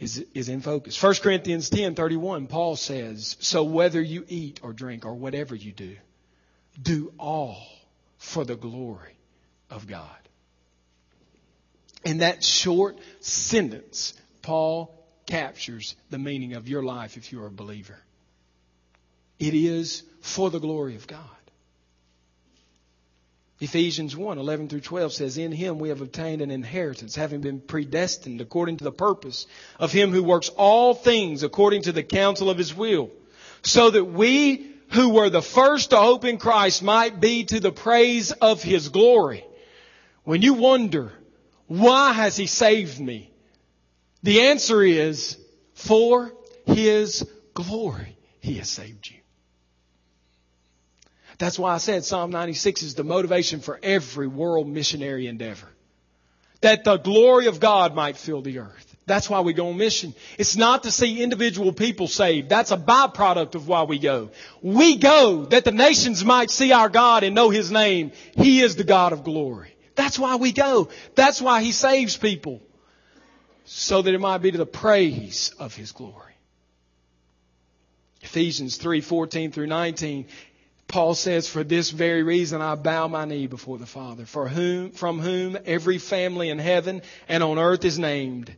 is, 0.01 0.25
is 0.35 0.49
in 0.49 0.61
focus. 0.61 1.01
1 1.01 1.15
Corinthians 1.17 1.71
10 1.71 1.95
31, 1.95 2.49
Paul 2.49 2.77
says, 2.77 3.37
So 3.41 3.65
whether 3.65 4.01
you 4.01 4.25
eat 4.29 4.61
or 4.63 4.73
drink 4.73 5.07
or 5.07 5.15
whatever 5.15 5.55
you 5.55 5.73
do, 5.73 5.97
do 6.81 7.13
all 7.19 7.65
for 8.19 8.45
the 8.45 8.57
glory 8.57 9.17
of 9.71 9.87
God. 9.87 10.26
In 12.05 12.19
that 12.19 12.45
short 12.45 12.99
sentence, 13.21 14.15
Paul 14.43 14.93
captures 15.27 15.97
the 16.11 16.19
meaning 16.19 16.55
of 16.55 16.69
your 16.69 16.83
life 16.83 17.17
if 17.17 17.33
you're 17.33 17.47
a 17.47 17.51
believer. 17.51 17.99
It 19.39 19.55
is 19.55 20.03
for 20.21 20.51
the 20.51 20.61
glory 20.61 20.97
of 20.97 21.07
God. 21.07 21.21
Ephesians 23.59 24.15
1, 24.15 24.37
11 24.39 24.69
through 24.69 24.81
12 24.81 25.13
says, 25.15 25.39
In 25.39 25.51
him 25.51 25.79
we 25.79 25.89
have 25.89 26.03
obtained 26.03 26.43
an 26.43 26.51
inheritance, 26.51 27.15
having 27.15 27.41
been 27.41 27.61
predestined 27.61 28.43
according 28.43 28.77
to 28.79 28.85
the 28.85 28.93
purpose 28.93 29.47
of 29.81 29.93
him 29.93 30.11
who 30.11 30.23
works 30.23 30.51
all 30.51 30.93
things 30.93 31.43
according 31.43 31.83
to 31.83 31.93
the 31.93 32.03
counsel 32.03 32.51
of 32.51 32.59
his 32.59 32.75
will, 32.75 33.11
so 33.63 33.91
that 33.91 34.05
we 34.05 34.71
who 34.91 35.09
were 35.09 35.31
the 35.31 35.43
first 35.43 35.91
to 35.91 35.97
hope 35.97 36.27
in 36.27 36.37
Christ 36.37 36.83
might 36.83 37.19
be 37.19 37.45
to 37.45 37.59
the 37.59 37.73
praise 37.73 38.31
of 38.31 38.63
his 38.63 38.91
glory. 38.91 39.45
When 40.25 40.43
you 40.43 40.55
wonder, 40.55 41.13
why 41.67 42.13
has 42.13 42.37
he 42.37 42.47
saved 42.47 43.01
me? 43.01 43.31
The 44.23 44.43
answer 44.43 44.83
is, 44.83 45.37
for 45.75 46.33
his 46.67 47.29
glory 47.55 48.17
he 48.41 48.55
has 48.55 48.69
saved 48.69 49.09
you. 49.09 49.17
That's 51.39 51.59
why 51.59 51.75
I 51.75 51.79
said 51.79 52.05
Psalm 52.05 52.31
96 52.31 52.83
is 52.83 52.95
the 52.95 53.05
motivation 53.05 53.61
for 53.61 53.79
every 53.83 54.27
world 54.27 54.69
missionary 54.69 55.27
endeavor. 55.27 55.69
That 56.63 56.85
the 56.85 56.97
glory 56.97 57.47
of 57.47 57.61
God 57.61 57.95
might 57.95 58.17
fill 58.17 58.41
the 58.41 58.61
earth. 58.61 58.97
That's 59.05 59.31
why 59.31 59.41
we 59.41 59.53
go 59.53 59.69
on 59.69 59.77
mission. 59.77 60.15
It's 60.39 60.57
not 60.57 60.83
to 60.83 60.91
see 60.91 61.23
individual 61.23 61.73
people 61.73 62.09
saved. 62.09 62.49
That's 62.49 62.73
a 62.73 62.77
byproduct 62.77 63.55
of 63.55 63.69
why 63.69 63.85
we 63.85 64.01
go. 64.01 64.31
We 64.63 64.97
go 64.97 65.45
that 65.47 65.65
the 65.65 65.71
nations 65.71 66.25
might 66.25 66.51
see 66.51 66.73
our 66.73 66.89
God 66.89 67.23
and 67.23 67.35
know 67.35 67.51
His 67.51 67.71
name. 67.71 68.11
He 68.37 68.63
is 68.63 68.75
the 68.75 68.83
God 68.83 69.13
of 69.13 69.23
glory. 69.23 69.76
That's 69.97 70.19
why 70.19 70.37
we 70.37 70.53
go. 70.53 70.89
That's 71.15 71.41
why 71.41 71.63
He 71.63 71.73
saves 71.73 72.17
people. 72.17 72.63
So 73.65 74.03
that 74.03 74.15
it 74.15 74.21
might 74.21 74.39
be 74.39 74.53
to 74.53 74.59
the 74.59 74.67
praise 74.67 75.53
of 75.59 75.75
His 75.75 75.93
glory. 75.93 76.35
Ephesians 78.23 78.77
3, 78.77 79.01
14 79.01 79.53
through 79.53 79.67
19. 79.67 80.27
Paul 80.89 81.15
says, 81.15 81.49
For 81.49 81.65
this 81.65 81.91
very 81.91 82.23
reason 82.23 82.63
I 82.63 82.77
bow 82.77 83.09
my 83.09 83.25
knee 83.25 83.47
before 83.47 83.79
the 83.79 83.87
Father, 83.87 84.25
for 84.25 84.49
whom, 84.49 84.91
from 84.91 85.19
whom 85.19 85.59
every 85.65 85.99
family 85.99 86.49
in 86.49 86.59
heaven 86.59 87.03
and 87.29 87.43
on 87.43 87.59
earth 87.59 87.85
is 87.85 87.99
named, 87.99 88.55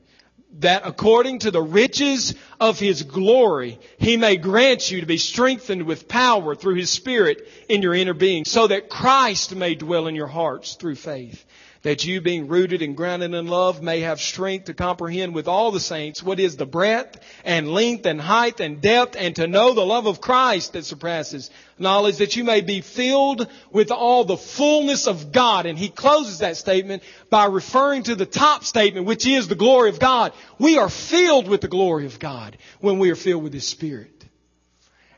that 0.61 0.83
according 0.85 1.41
to 1.41 1.51
the 1.51 1.63
riches 1.63 2.35
of 2.59 2.79
his 2.79 3.03
glory, 3.03 3.79
he 3.99 4.17
may 4.17 4.37
grant 4.37 4.91
you 4.91 5.01
to 5.01 5.07
be 5.07 5.19
strengthened 5.19 5.83
with 5.85 6.09
power 6.09 6.55
through 6.55 6.75
his 6.77 6.91
Spirit 6.91 7.47
in 7.69 7.83
your 7.83 7.95
inner 7.95 8.15
being, 8.15 8.45
so 8.45 8.67
that 8.67 8.89
Christ 8.89 9.55
may 9.55 9.75
dwell 9.75 10.07
in 10.07 10.15
your 10.15 10.27
hearts 10.27 10.75
through 10.75 10.97
faith 10.97 11.45
that 11.83 12.05
you 12.05 12.21
being 12.21 12.49
rooted 12.49 12.83
and 12.83 12.97
grounded 12.97 13.35
in 13.35 13.47
love 13.47 13.83
may 13.83 14.01
have 14.01 14.21
strength 14.21 14.67
to 14.67 14.75
comprehend 14.75 15.35
with 15.35 15.47
all 15.47 15.71
the 15.71 15.81
saints 15.81 16.23
what 16.23 16.41
is 16.41 16.57
the 16.57 16.67
breadth 16.67 17.21
and 17.45 17.73
length 17.73 18.07
and 18.07 18.21
height 18.21 18.61
and 18.61 18.81
depth 18.81 19.17
and 19.19 19.37
to 19.37 19.47
know 19.47 19.75
the 19.75 19.87
love 19.87 20.07
of 20.07 20.21
Christ 20.21 20.73
that 20.73 20.85
surpasses 20.85 21.51
knowledge 21.79 22.17
that 22.17 22.37
you 22.37 22.45
may 22.45 22.61
be 22.61 22.81
filled 22.81 23.49
with 23.71 23.91
all 23.91 24.25
the 24.25 24.37
fullness 24.37 25.07
of 25.07 25.33
God. 25.33 25.67
And 25.67 25.79
he 25.79 25.89
closes 25.89 26.41
that 26.41 26.57
statement 26.57 27.03
by 27.31 27.47
referring 27.47 28.03
to 28.05 28.15
the 28.15 28.27
top 28.27 28.65
statement, 28.65 29.07
which 29.07 29.27
is 29.27 29.49
the 29.49 29.55
glory 29.55 29.91
of 29.91 30.01
God. 30.01 30.33
We 30.59 30.79
are 30.79 30.89
filled 30.89 31.49
with 31.49 31.61
the 31.61 31.69
glory 31.69 32.07
of 32.07 32.19
God 32.19 32.59
when 32.81 32.99
we 32.99 33.11
are 33.11 33.17
filled 33.17 33.45
with 33.45 33.53
His 33.53 33.67
Spirit. 33.67 34.19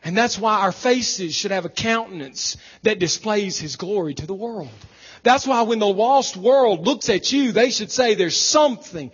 And 0.03 0.17
that's 0.17 0.39
why 0.39 0.61
our 0.61 0.73
faces 0.73 1.35
should 1.35 1.51
have 1.51 1.67
a 1.67 1.71
countenance 1.71 2.57
that 2.83 2.99
displays 2.99 3.59
His 3.59 3.77
glory 3.77 4.15
to 4.15 4.27
the 4.27 4.35
world. 4.35 4.71
That's 5.23 5.47
why 5.47 5.63
when 5.63 5.79
the 5.79 5.87
lost 5.87 6.37
world 6.37 6.87
looks 6.87 7.09
at 7.09 7.33
you, 7.33 7.53
they 7.53 7.71
should 7.71 7.91
say 7.91 8.15
there's 8.15 8.39
something 8.39 9.11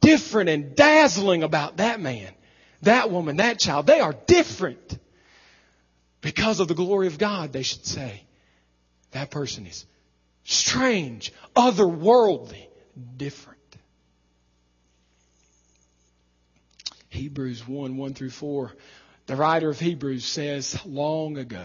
different 0.00 0.48
and 0.50 0.74
dazzling 0.74 1.42
about 1.42 1.78
that 1.78 2.00
man, 2.00 2.32
that 2.82 3.10
woman, 3.10 3.36
that 3.36 3.58
child. 3.58 3.86
They 3.86 4.00
are 4.00 4.14
different. 4.26 4.98
Because 6.20 6.60
of 6.60 6.68
the 6.68 6.74
glory 6.74 7.06
of 7.06 7.18
God, 7.18 7.52
they 7.52 7.62
should 7.62 7.84
say, 7.84 8.22
that 9.12 9.30
person 9.30 9.66
is 9.66 9.84
strange, 10.44 11.32
otherworldly, 11.54 12.66
different. 13.16 13.58
Hebrews 17.10 17.66
1, 17.68 17.96
1 17.96 18.14
through 18.14 18.30
4. 18.30 18.72
The 19.26 19.36
writer 19.36 19.70
of 19.70 19.78
Hebrews 19.78 20.24
says, 20.24 20.84
long 20.84 21.38
ago, 21.38 21.64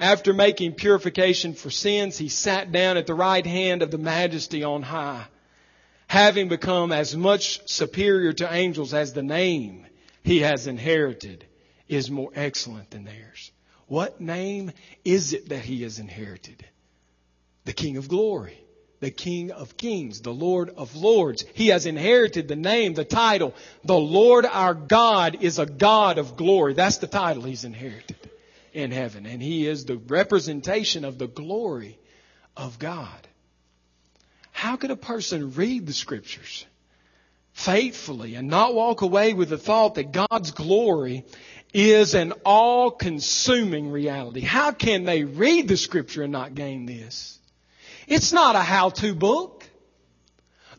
After 0.00 0.32
making 0.32 0.72
purification 0.72 1.52
for 1.52 1.68
sins, 1.68 2.16
he 2.16 2.30
sat 2.30 2.72
down 2.72 2.96
at 2.96 3.06
the 3.06 3.14
right 3.14 3.44
hand 3.44 3.82
of 3.82 3.90
the 3.90 3.98
majesty 3.98 4.64
on 4.64 4.80
high, 4.80 5.26
having 6.06 6.48
become 6.48 6.90
as 6.90 7.14
much 7.14 7.60
superior 7.68 8.32
to 8.32 8.50
angels 8.50 8.94
as 8.94 9.12
the 9.12 9.22
name 9.22 9.86
he 10.24 10.38
has 10.38 10.66
inherited 10.66 11.44
is 11.86 12.10
more 12.10 12.30
excellent 12.34 12.90
than 12.90 13.04
theirs. 13.04 13.52
What 13.88 14.22
name 14.22 14.72
is 15.04 15.34
it 15.34 15.50
that 15.50 15.66
he 15.66 15.82
has 15.82 15.98
inherited? 15.98 16.64
The 17.66 17.74
King 17.74 17.98
of 17.98 18.08
Glory, 18.08 18.58
the 19.00 19.10
King 19.10 19.50
of 19.50 19.76
Kings, 19.76 20.22
the 20.22 20.32
Lord 20.32 20.70
of 20.70 20.96
Lords. 20.96 21.44
He 21.52 21.68
has 21.68 21.84
inherited 21.84 22.48
the 22.48 22.56
name, 22.56 22.94
the 22.94 23.04
title. 23.04 23.54
The 23.84 23.98
Lord 23.98 24.46
our 24.46 24.72
God 24.72 25.42
is 25.42 25.58
a 25.58 25.66
God 25.66 26.16
of 26.16 26.38
glory. 26.38 26.72
That's 26.72 26.98
the 26.98 27.06
title 27.06 27.42
he's 27.42 27.64
inherited 27.64 28.29
in 28.72 28.90
heaven. 28.90 29.26
And 29.26 29.42
he 29.42 29.66
is 29.66 29.84
the 29.84 29.96
representation 29.96 31.04
of 31.04 31.18
the 31.18 31.26
glory 31.26 31.98
of 32.56 32.78
God. 32.78 33.26
How 34.52 34.76
could 34.76 34.90
a 34.90 34.96
person 34.96 35.52
read 35.52 35.86
the 35.86 35.92
scriptures 35.92 36.66
faithfully 37.52 38.34
and 38.34 38.48
not 38.48 38.74
walk 38.74 39.02
away 39.02 39.34
with 39.34 39.48
the 39.48 39.58
thought 39.58 39.94
that 39.94 40.12
God's 40.12 40.50
glory 40.50 41.24
is 41.72 42.14
an 42.14 42.32
all 42.44 42.90
consuming 42.90 43.90
reality? 43.90 44.40
How 44.40 44.72
can 44.72 45.04
they 45.04 45.24
read 45.24 45.68
the 45.68 45.76
scripture 45.76 46.22
and 46.22 46.32
not 46.32 46.54
gain 46.54 46.86
this? 46.86 47.38
It's 48.06 48.32
not 48.32 48.56
a 48.56 48.60
how 48.60 48.90
to 48.90 49.14
book. 49.14 49.64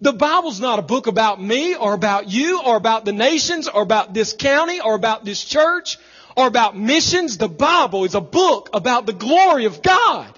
The 0.02 0.14
Bible's 0.14 0.60
not 0.60 0.80
a 0.80 0.84
book 0.84 1.08
about 1.08 1.42
me 1.42 1.76
or 1.76 1.94
about 1.94 2.28
you 2.28 2.62
or 2.62 2.76
about 2.76 3.06
the 3.06 3.14
nations 3.14 3.68
or 3.68 3.84
about 3.84 4.14
this 4.14 4.34
county 4.34 4.82
or 4.82 4.96
about 4.96 5.26
this 5.26 5.44
church 5.44 5.98
or 6.36 6.48
about 6.48 6.78
missions. 6.78 7.38
The 7.38 7.50
Bible 7.50 8.06
is 8.06 8.16
a 8.16 8.22
book 8.22 8.70
about 8.74 9.06
the 9.06 9.14
glory 9.14 9.66
of 9.66 9.82
God. 9.82 10.38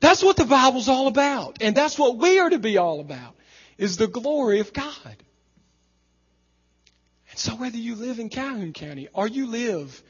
That's 0.00 0.22
what 0.22 0.36
the 0.36 0.44
Bible's 0.44 0.88
all 0.88 1.08
about. 1.08 1.58
And 1.60 1.76
that's 1.76 1.98
what 1.98 2.16
we 2.18 2.38
are 2.38 2.50
to 2.50 2.58
be 2.58 2.78
all 2.78 3.00
about, 3.00 3.34
is 3.76 3.96
the 3.96 4.06
glory 4.06 4.60
of 4.60 4.72
God. 4.72 5.16
And 7.30 7.38
so 7.38 7.52
whether 7.52 7.76
you 7.76 7.94
live 7.96 8.18
in 8.18 8.28
Calhoun 8.28 8.72
County 8.72 9.08
or 9.12 9.26
you 9.26 9.46
live 9.46 10.02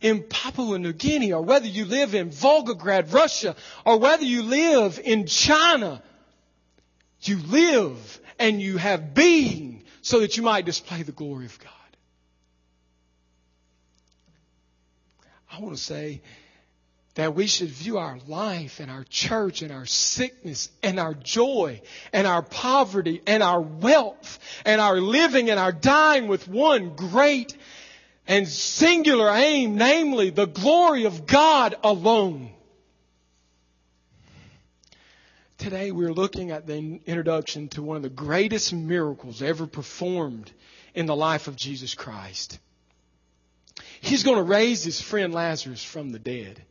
in 0.00 0.22
Papua 0.22 0.78
New 0.78 0.92
Guinea 0.92 1.32
or 1.32 1.42
whether 1.42 1.66
you 1.66 1.84
live 1.84 2.14
in 2.14 2.30
Volgograd, 2.30 3.12
Russia, 3.12 3.56
or 3.84 3.98
whether 3.98 4.24
you 4.24 4.42
live 4.42 5.00
in 5.02 5.26
China, 5.26 6.02
you 7.22 7.38
live 7.38 8.20
and 8.38 8.60
you 8.60 8.76
have 8.76 9.14
being 9.14 9.84
so 10.02 10.20
that 10.20 10.36
you 10.36 10.42
might 10.42 10.66
display 10.66 11.02
the 11.02 11.12
glory 11.12 11.46
of 11.46 11.58
God. 11.58 11.70
I 15.54 15.60
want 15.60 15.76
to 15.76 15.82
say 15.82 16.20
that 17.14 17.36
we 17.36 17.46
should 17.46 17.68
view 17.68 17.98
our 17.98 18.18
life 18.26 18.80
and 18.80 18.90
our 18.90 19.04
church 19.04 19.62
and 19.62 19.70
our 19.70 19.86
sickness 19.86 20.68
and 20.82 20.98
our 20.98 21.14
joy 21.14 21.80
and 22.12 22.26
our 22.26 22.42
poverty 22.42 23.22
and 23.24 23.40
our 23.40 23.60
wealth 23.60 24.40
and 24.64 24.80
our 24.80 25.00
living 25.00 25.50
and 25.50 25.60
our 25.60 25.70
dying 25.70 26.26
with 26.26 26.48
one 26.48 26.96
great 26.96 27.56
and 28.26 28.48
singular 28.48 29.30
aim, 29.30 29.76
namely 29.76 30.30
the 30.30 30.46
glory 30.46 31.04
of 31.04 31.24
God 31.24 31.76
alone. 31.84 32.50
Today 35.58 35.92
we're 35.92 36.12
looking 36.12 36.50
at 36.50 36.66
the 36.66 37.00
introduction 37.06 37.68
to 37.68 37.82
one 37.82 37.96
of 37.96 38.02
the 38.02 38.08
greatest 38.08 38.72
miracles 38.72 39.40
ever 39.40 39.68
performed 39.68 40.50
in 40.94 41.06
the 41.06 41.14
life 41.14 41.46
of 41.46 41.54
Jesus 41.54 41.94
Christ. 41.94 42.58
He's 44.04 44.22
going 44.22 44.36
to 44.36 44.42
raise 44.42 44.84
his 44.84 45.00
friend 45.00 45.32
Lazarus 45.32 45.82
from 45.82 46.10
the 46.10 46.18
dead. 46.18 46.62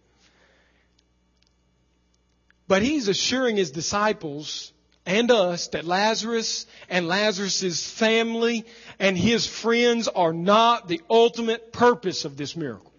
But 2.67 2.84
he's 2.84 3.08
assuring 3.08 3.58
his 3.58 3.72
disciples 3.72 4.72
and 5.04 5.32
us 5.32 5.69
that 5.69 5.84
Lazarus 5.84 6.67
and 6.89 7.08
Lazarus's 7.08 7.89
family 7.89 8.65
and 9.00 9.17
his 9.17 9.48
friends 9.48 10.08
are 10.08 10.32
not 10.32 10.88
the 10.88 11.02
ultimate 11.10 11.74
purpose 11.74 12.24
of 12.24 12.38
this 12.38 12.56
miracle. 12.56 12.93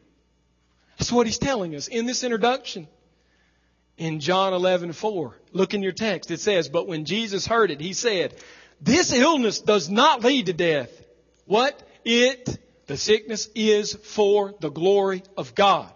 That's 0.99 1.13
what 1.13 1.27
he's 1.27 1.39
telling 1.39 1.77
us 1.77 1.87
in 1.87 2.07
this 2.07 2.25
introduction. 2.25 2.89
In 3.97 4.19
John 4.19 4.53
11, 4.53 4.95
4, 4.95 5.37
look 5.53 5.75
in 5.75 5.83
your 5.85 5.93
text. 5.93 6.33
It 6.33 6.41
says, 6.41 6.69
But 6.69 6.89
when 6.89 7.05
Jesus 7.05 7.47
heard 7.47 7.71
it, 7.71 7.81
he 7.81 7.93
said, 7.93 8.35
This 8.81 9.13
illness 9.13 9.61
does 9.61 9.89
not 9.89 10.25
lead 10.25 10.47
to 10.47 10.53
death. 10.53 10.91
What? 11.47 11.81
It 12.05 12.59
the 12.87 12.97
sickness 12.97 13.49
is 13.55 13.95
for 13.95 14.55
the 14.61 14.71
glory 14.71 15.23
of 15.37 15.55
God. 15.55 15.93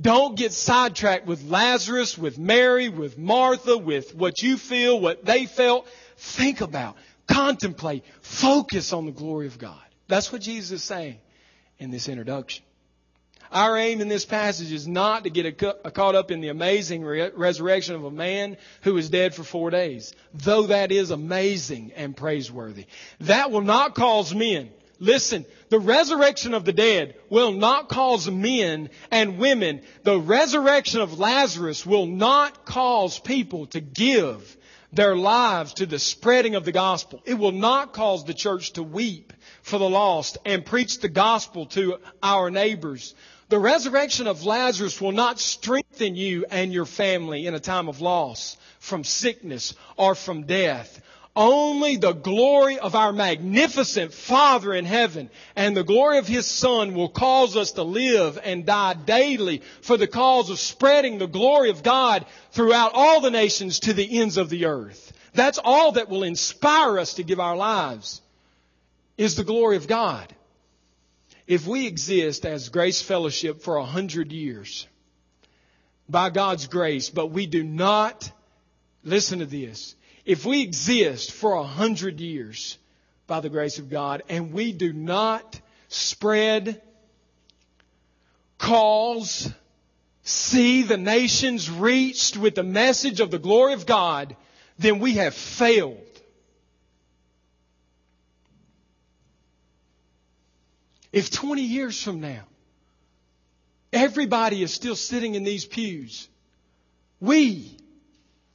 Don't 0.00 0.36
get 0.36 0.52
sidetracked 0.52 1.26
with 1.26 1.44
Lazarus, 1.44 2.18
with 2.18 2.38
Mary, 2.38 2.88
with 2.88 3.16
Martha, 3.16 3.78
with 3.78 4.14
what 4.14 4.42
you 4.42 4.56
feel, 4.56 4.98
what 5.00 5.24
they 5.24 5.46
felt. 5.46 5.86
Think 6.16 6.60
about, 6.60 6.96
contemplate, 7.28 8.04
focus 8.20 8.92
on 8.92 9.06
the 9.06 9.12
glory 9.12 9.46
of 9.46 9.58
God. 9.58 9.80
That's 10.08 10.32
what 10.32 10.42
Jesus 10.42 10.72
is 10.72 10.82
saying 10.82 11.18
in 11.78 11.90
this 11.90 12.08
introduction. 12.08 12.64
Our 13.52 13.78
aim 13.78 14.00
in 14.00 14.08
this 14.08 14.24
passage 14.24 14.72
is 14.72 14.88
not 14.88 15.24
to 15.24 15.30
get 15.30 15.58
caught 15.58 16.16
up 16.16 16.32
in 16.32 16.40
the 16.40 16.48
amazing 16.48 17.04
resurrection 17.04 17.94
of 17.94 18.02
a 18.02 18.10
man 18.10 18.56
who 18.82 18.94
was 18.94 19.10
dead 19.10 19.32
for 19.32 19.44
four 19.44 19.70
days, 19.70 20.12
though 20.32 20.64
that 20.68 20.90
is 20.90 21.12
amazing 21.12 21.92
and 21.94 22.16
praiseworthy. 22.16 22.86
That 23.20 23.52
will 23.52 23.60
not 23.60 23.94
cause 23.94 24.34
men 24.34 24.70
Listen, 25.00 25.44
the 25.70 25.78
resurrection 25.78 26.54
of 26.54 26.64
the 26.64 26.72
dead 26.72 27.16
will 27.28 27.52
not 27.52 27.88
cause 27.88 28.30
men 28.30 28.90
and 29.10 29.38
women, 29.38 29.82
the 30.02 30.18
resurrection 30.18 31.00
of 31.00 31.18
Lazarus 31.18 31.84
will 31.84 32.06
not 32.06 32.64
cause 32.64 33.18
people 33.18 33.66
to 33.66 33.80
give 33.80 34.56
their 34.92 35.16
lives 35.16 35.74
to 35.74 35.86
the 35.86 35.98
spreading 35.98 36.54
of 36.54 36.64
the 36.64 36.72
gospel. 36.72 37.20
It 37.24 37.34
will 37.34 37.52
not 37.52 37.92
cause 37.92 38.24
the 38.24 38.34
church 38.34 38.74
to 38.74 38.82
weep 38.82 39.32
for 39.62 39.78
the 39.78 39.88
lost 39.88 40.38
and 40.44 40.64
preach 40.64 41.00
the 41.00 41.08
gospel 41.08 41.66
to 41.66 41.98
our 42.22 42.50
neighbors. 42.50 43.14
The 43.48 43.58
resurrection 43.58 44.26
of 44.26 44.44
Lazarus 44.44 45.00
will 45.00 45.12
not 45.12 45.40
strengthen 45.40 46.16
you 46.16 46.46
and 46.50 46.72
your 46.72 46.86
family 46.86 47.46
in 47.46 47.54
a 47.54 47.60
time 47.60 47.88
of 47.88 48.00
loss 48.00 48.56
from 48.78 49.04
sickness 49.04 49.74
or 49.96 50.14
from 50.14 50.44
death. 50.44 51.00
Only 51.36 51.96
the 51.96 52.12
glory 52.12 52.78
of 52.78 52.94
our 52.94 53.12
magnificent 53.12 54.14
Father 54.14 54.72
in 54.72 54.84
heaven 54.84 55.30
and 55.56 55.76
the 55.76 55.82
glory 55.82 56.18
of 56.18 56.28
His 56.28 56.46
Son 56.46 56.94
will 56.94 57.08
cause 57.08 57.56
us 57.56 57.72
to 57.72 57.82
live 57.82 58.38
and 58.42 58.64
die 58.64 58.94
daily 58.94 59.62
for 59.80 59.96
the 59.96 60.06
cause 60.06 60.50
of 60.50 60.60
spreading 60.60 61.18
the 61.18 61.26
glory 61.26 61.70
of 61.70 61.82
God 61.82 62.24
throughout 62.52 62.92
all 62.94 63.20
the 63.20 63.32
nations 63.32 63.80
to 63.80 63.92
the 63.92 64.20
ends 64.20 64.36
of 64.36 64.48
the 64.48 64.66
earth. 64.66 65.12
That's 65.34 65.58
all 65.58 65.92
that 65.92 66.08
will 66.08 66.22
inspire 66.22 67.00
us 67.00 67.14
to 67.14 67.24
give 67.24 67.40
our 67.40 67.56
lives 67.56 68.22
is 69.18 69.34
the 69.34 69.44
glory 69.44 69.76
of 69.76 69.88
God. 69.88 70.32
If 71.48 71.66
we 71.66 71.88
exist 71.88 72.46
as 72.46 72.68
Grace 72.68 73.02
Fellowship 73.02 73.60
for 73.60 73.76
a 73.76 73.84
hundred 73.84 74.30
years, 74.30 74.86
by 76.08 76.30
God's 76.30 76.66
grace, 76.66 77.10
but 77.10 77.28
we 77.28 77.46
do 77.46 77.62
not, 77.62 78.30
listen 79.02 79.40
to 79.40 79.46
this, 79.46 79.94
if 80.24 80.46
we 80.46 80.62
exist 80.62 81.32
for 81.32 81.54
a 81.54 81.64
hundred 81.64 82.20
years 82.20 82.78
by 83.26 83.40
the 83.40 83.50
grace 83.50 83.78
of 83.78 83.90
God 83.90 84.22
and 84.28 84.52
we 84.52 84.72
do 84.72 84.92
not 84.92 85.60
spread, 85.88 86.80
cause, 88.58 89.50
see 90.22 90.82
the 90.82 90.96
nations 90.96 91.70
reached 91.70 92.36
with 92.36 92.54
the 92.54 92.62
message 92.62 93.20
of 93.20 93.30
the 93.30 93.38
glory 93.38 93.74
of 93.74 93.86
God, 93.86 94.34
then 94.78 94.98
we 94.98 95.14
have 95.14 95.34
failed. 95.34 96.00
If 101.12 101.30
20 101.30 101.62
years 101.62 102.02
from 102.02 102.20
now, 102.20 102.42
everybody 103.92 104.62
is 104.62 104.74
still 104.74 104.96
sitting 104.96 105.36
in 105.36 105.44
these 105.44 105.64
pews, 105.64 106.28
we, 107.20 107.76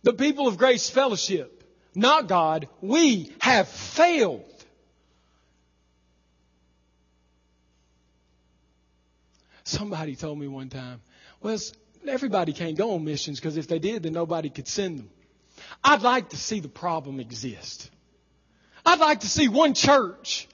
the 0.03 0.11
people 0.11 0.47
of 0.47 0.57
Grace 0.57 0.89
Fellowship, 0.89 1.58
not 1.95 2.27
God, 2.27 2.67
we 2.81 3.33
have 3.39 3.67
failed. 3.67 4.45
Somebody 9.63 10.15
told 10.15 10.39
me 10.39 10.47
one 10.47 10.69
time, 10.69 11.01
well, 11.41 11.57
everybody 12.07 12.53
can't 12.53 12.77
go 12.77 12.95
on 12.95 13.05
missions 13.05 13.39
because 13.39 13.57
if 13.57 13.67
they 13.67 13.79
did, 13.79 14.03
then 14.03 14.13
nobody 14.13 14.49
could 14.49 14.67
send 14.67 14.99
them. 14.99 15.09
I'd 15.83 16.01
like 16.01 16.29
to 16.29 16.37
see 16.37 16.59
the 16.59 16.69
problem 16.69 17.19
exist. 17.19 17.89
I'd 18.85 18.99
like 18.99 19.21
to 19.21 19.27
see 19.27 19.47
one 19.47 19.73
church 19.73 20.47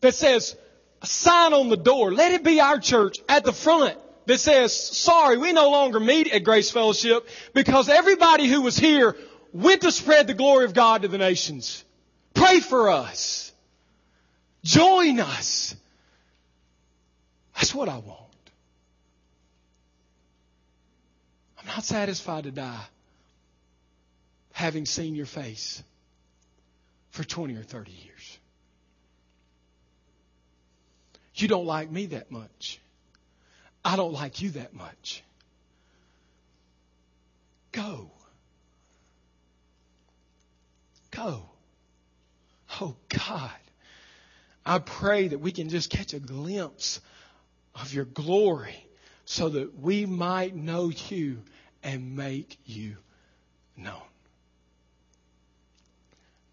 that 0.00 0.14
says, 0.14 0.56
a 1.02 1.06
sign 1.06 1.52
on 1.52 1.68
the 1.68 1.76
door, 1.76 2.12
let 2.12 2.32
it 2.32 2.42
be 2.42 2.60
our 2.60 2.80
church 2.80 3.18
at 3.28 3.44
the 3.44 3.52
front 3.52 3.96
that 4.26 4.38
says, 4.38 4.74
sorry, 4.74 5.38
we 5.38 5.52
no 5.52 5.70
longer 5.70 6.00
meet 6.00 6.32
at 6.32 6.44
Grace 6.44 6.70
Fellowship 6.70 7.28
because 7.54 7.88
everybody 7.88 8.48
who 8.48 8.62
was 8.62 8.76
here 8.76 9.16
went 9.52 9.82
to 9.82 9.92
spread 9.92 10.26
the 10.26 10.34
glory 10.34 10.64
of 10.64 10.74
God 10.74 11.02
to 11.02 11.08
the 11.08 11.18
nations. 11.18 11.84
Pray 12.34 12.60
for 12.60 12.90
us. 12.90 13.52
Join 14.62 15.20
us. 15.20 15.74
That's 17.54 17.74
what 17.74 17.88
I 17.88 17.98
want. 17.98 18.24
I'm 21.58 21.66
not 21.66 21.84
satisfied 21.84 22.44
to 22.44 22.50
die 22.50 22.84
having 24.52 24.86
seen 24.86 25.14
your 25.14 25.26
face 25.26 25.82
for 27.10 27.24
20 27.24 27.56
or 27.56 27.62
30 27.62 27.92
years. 27.92 28.38
You 31.34 31.48
don't 31.48 31.66
like 31.66 31.90
me 31.90 32.06
that 32.06 32.30
much. 32.30 32.80
I 33.84 33.96
don't 33.96 34.12
like 34.12 34.42
you 34.42 34.50
that 34.50 34.74
much. 34.74 35.22
Go. 37.70 38.10
Go. 41.18 41.42
Oh 42.80 42.96
God. 43.08 43.50
I 44.64 44.78
pray 44.78 45.28
that 45.28 45.38
we 45.38 45.50
can 45.50 45.68
just 45.68 45.90
catch 45.90 46.12
a 46.14 46.20
glimpse 46.20 47.00
of 47.74 47.92
your 47.92 48.04
glory 48.04 48.86
so 49.24 49.48
that 49.48 49.78
we 49.78 50.06
might 50.06 50.54
know 50.54 50.90
you 51.08 51.42
and 51.82 52.16
make 52.16 52.58
you 52.66 52.96
known. 53.76 54.02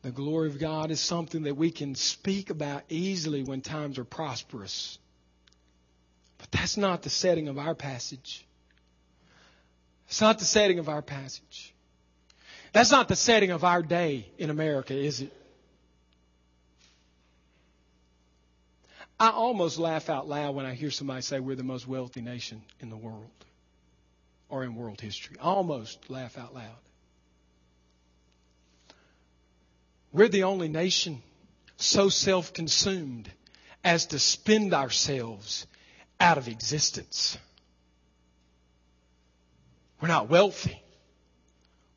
The 0.02 0.12
glory 0.12 0.50
of 0.50 0.60
God 0.60 0.92
is 0.92 1.00
something 1.00 1.44
that 1.44 1.56
we 1.56 1.72
can 1.72 1.96
speak 1.96 2.50
about 2.50 2.84
easily 2.90 3.44
when 3.44 3.62
times 3.62 3.98
are 4.00 4.06
prosperous. 4.06 4.98
But 6.38 6.52
that's 6.52 6.78
not 6.78 7.02
the 7.04 7.10
setting 7.10 7.50
of 7.50 7.58
our 7.58 7.76
passage. 7.76 8.46
It's 10.08 10.22
not 10.22 10.40
the 10.40 10.46
setting 10.46 10.80
of 10.80 10.90
our 10.90 11.02
passage. 11.02 11.75
That's 12.76 12.92
not 12.92 13.08
the 13.08 13.16
setting 13.16 13.52
of 13.52 13.64
our 13.64 13.82
day 13.82 14.28
in 14.38 14.50
America, 14.50 14.94
is 14.94 15.22
it? 15.22 15.32
I 19.18 19.30
almost 19.30 19.80
laugh 19.80 20.10
out 20.10 20.28
loud 20.28 20.56
when 20.56 20.66
I 20.66 20.74
hear 20.74 20.92
somebody 20.92 21.22
say 21.22 21.40
we're 21.40 21.56
the 21.56 21.64
most 21.64 21.88
wealthy 21.88 22.20
nation 22.20 22.62
in 22.82 22.90
the 22.90 22.98
world 22.98 23.32
or 24.50 24.66
in 24.66 24.76
world 24.76 25.00
history. 25.00 25.38
I 25.40 25.46
almost 25.46 26.10
laugh 26.10 26.38
out 26.38 26.54
loud. 26.54 26.76
We're 30.12 30.28
the 30.28 30.44
only 30.44 30.68
nation 30.68 31.24
so 31.78 32.10
self 32.10 32.52
consumed 32.52 33.32
as 33.86 34.08
to 34.08 34.20
spend 34.20 34.74
ourselves 34.74 35.66
out 36.20 36.38
of 36.38 36.50
existence. 36.50 37.38
We're 40.02 40.10
not 40.10 40.30
wealthy. 40.30 40.82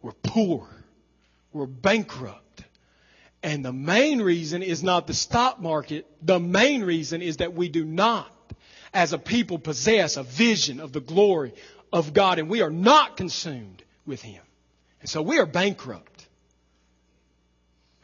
We're 0.03 0.13
poor. 0.13 0.69
We're 1.53 1.67
bankrupt. 1.67 2.65
And 3.43 3.65
the 3.65 3.73
main 3.73 4.21
reason 4.21 4.63
is 4.63 4.83
not 4.83 5.07
the 5.07 5.15
stock 5.15 5.61
market. 5.61 6.07
The 6.23 6.41
main 6.41 6.83
reason 6.83 7.23
is 7.23 7.39
that 7.39 7.55
we 7.55 7.69
do 7.69 7.85
not, 7.85 8.33
as 8.93 9.13
a 9.13 9.19
people, 9.19 9.59
possess 9.59 10.17
a 10.17 10.23
vision 10.23 10.81
of 10.81 10.93
the 10.93 11.01
glory 11.01 11.55
of 11.93 12.13
God 12.13 12.39
and 12.39 12.49
we 12.49 12.63
are 12.63 12.71
not 12.71 13.17
consumed 13.17 13.83
with 14.07 14.21
Him. 14.23 14.43
And 15.01 15.09
so 15.09 15.23
we 15.23 15.39
are 15.39 15.47
bankrupt. 15.47 16.27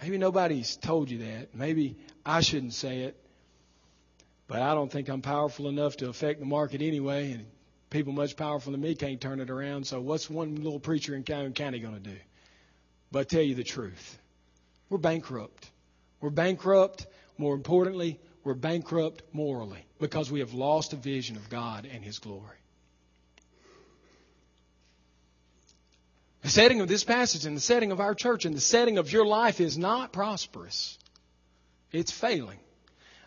Maybe 0.01 0.19
nobody's 0.19 0.77
told 0.77 1.11
you 1.11 1.19
that. 1.19 1.55
Maybe 1.55 1.97
I 2.25 2.41
shouldn't 2.41 2.75
say 2.75 3.01
it. 3.01 3.17
But 4.47 4.61
I 4.61 4.75
don't 4.75 4.93
think 4.93 5.09
I'm 5.09 5.23
powerful 5.23 5.69
enough 5.69 5.97
to 5.99 6.09
affect 6.09 6.41
the 6.41 6.47
market 6.47 6.83
anyway. 6.83 7.33
And 7.33 7.47
people 7.95 8.13
much 8.13 8.37
powerful 8.37 8.73
than 8.73 8.81
me 8.81 8.97
can't 8.97 9.21
turn 9.21 9.39
it 9.39 9.51
around. 9.51 9.87
So 9.87 10.01
what's 10.01 10.29
one 10.29 10.57
little 10.57 10.81
preacher 10.81 11.15
in 11.15 11.23
Calhoun 11.23 11.53
County 11.53 11.79
going 11.79 11.95
to 11.95 12.01
do? 12.01 12.17
But 13.13 13.29
tell 13.29 13.41
you 13.41 13.55
the 13.55 13.63
truth. 13.63 14.19
We're 14.91 14.99
bankrupt. 14.99 15.71
We're 16.21 16.31
bankrupt. 16.31 17.07
More 17.39 17.55
importantly, 17.55 18.19
we're 18.43 18.55
bankrupt 18.55 19.23
morally 19.33 19.87
because 20.01 20.29
we 20.29 20.41
have 20.41 20.53
lost 20.53 20.93
a 20.93 20.97
vision 20.97 21.37
of 21.37 21.49
God 21.49 21.89
and 21.91 22.05
His 22.05 22.19
glory. 22.19 22.59
The 26.43 26.51
setting 26.51 26.81
of 26.81 26.89
this 26.89 27.05
passage 27.05 27.47
and 27.47 27.57
the 27.57 27.61
setting 27.61 27.93
of 27.93 28.01
our 28.01 28.17
church 28.17 28.45
and 28.45 28.57
the 28.57 28.61
setting 28.61 28.99
of 28.99 29.13
your 29.13 29.25
life 29.25 29.61
is 29.61 29.79
not 29.79 30.13
prosperous. 30.13 30.99
It's 31.93 32.11
failing. 32.11 32.59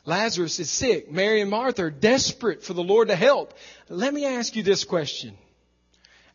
Lazarus 0.08 0.60
is 0.60 0.70
sick. 0.70 1.12
Mary 1.12 1.42
and 1.42 1.52
Martha 1.52 1.84
are 1.84 1.92
desperate 1.92 2.64
for 2.64 2.74
the 2.74 2.84
Lord 2.84 3.10
to 3.10 3.16
help. 3.16 3.54
Let 3.90 4.14
me 4.14 4.26
ask 4.26 4.56
you 4.56 4.64
this 4.64 4.86
question 4.86 5.38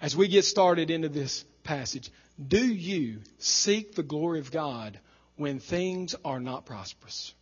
as 0.01 0.15
we 0.15 0.29
get 0.29 0.45
started 0.45 0.91
into 0.91 1.09
this 1.09 1.45
passage. 1.65 2.11
Do 2.39 2.65
you 2.65 3.21
seek 3.39 3.95
the 3.95 4.03
glory 4.03 4.41
of 4.41 4.53
God 4.53 5.01
when 5.37 5.59
things 5.59 6.15
are 6.23 6.39
not 6.39 6.67
prosperous? 6.67 7.35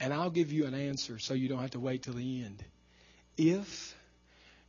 And 0.00 0.12
I'll 0.12 0.30
give 0.30 0.50
you 0.50 0.64
an 0.64 0.74
answer 0.74 1.18
so 1.18 1.34
you 1.34 1.48
don't 1.48 1.60
have 1.60 1.72
to 1.72 1.80
wait 1.80 2.04
till 2.04 2.14
the 2.14 2.42
end. 2.42 2.64
If 3.36 3.94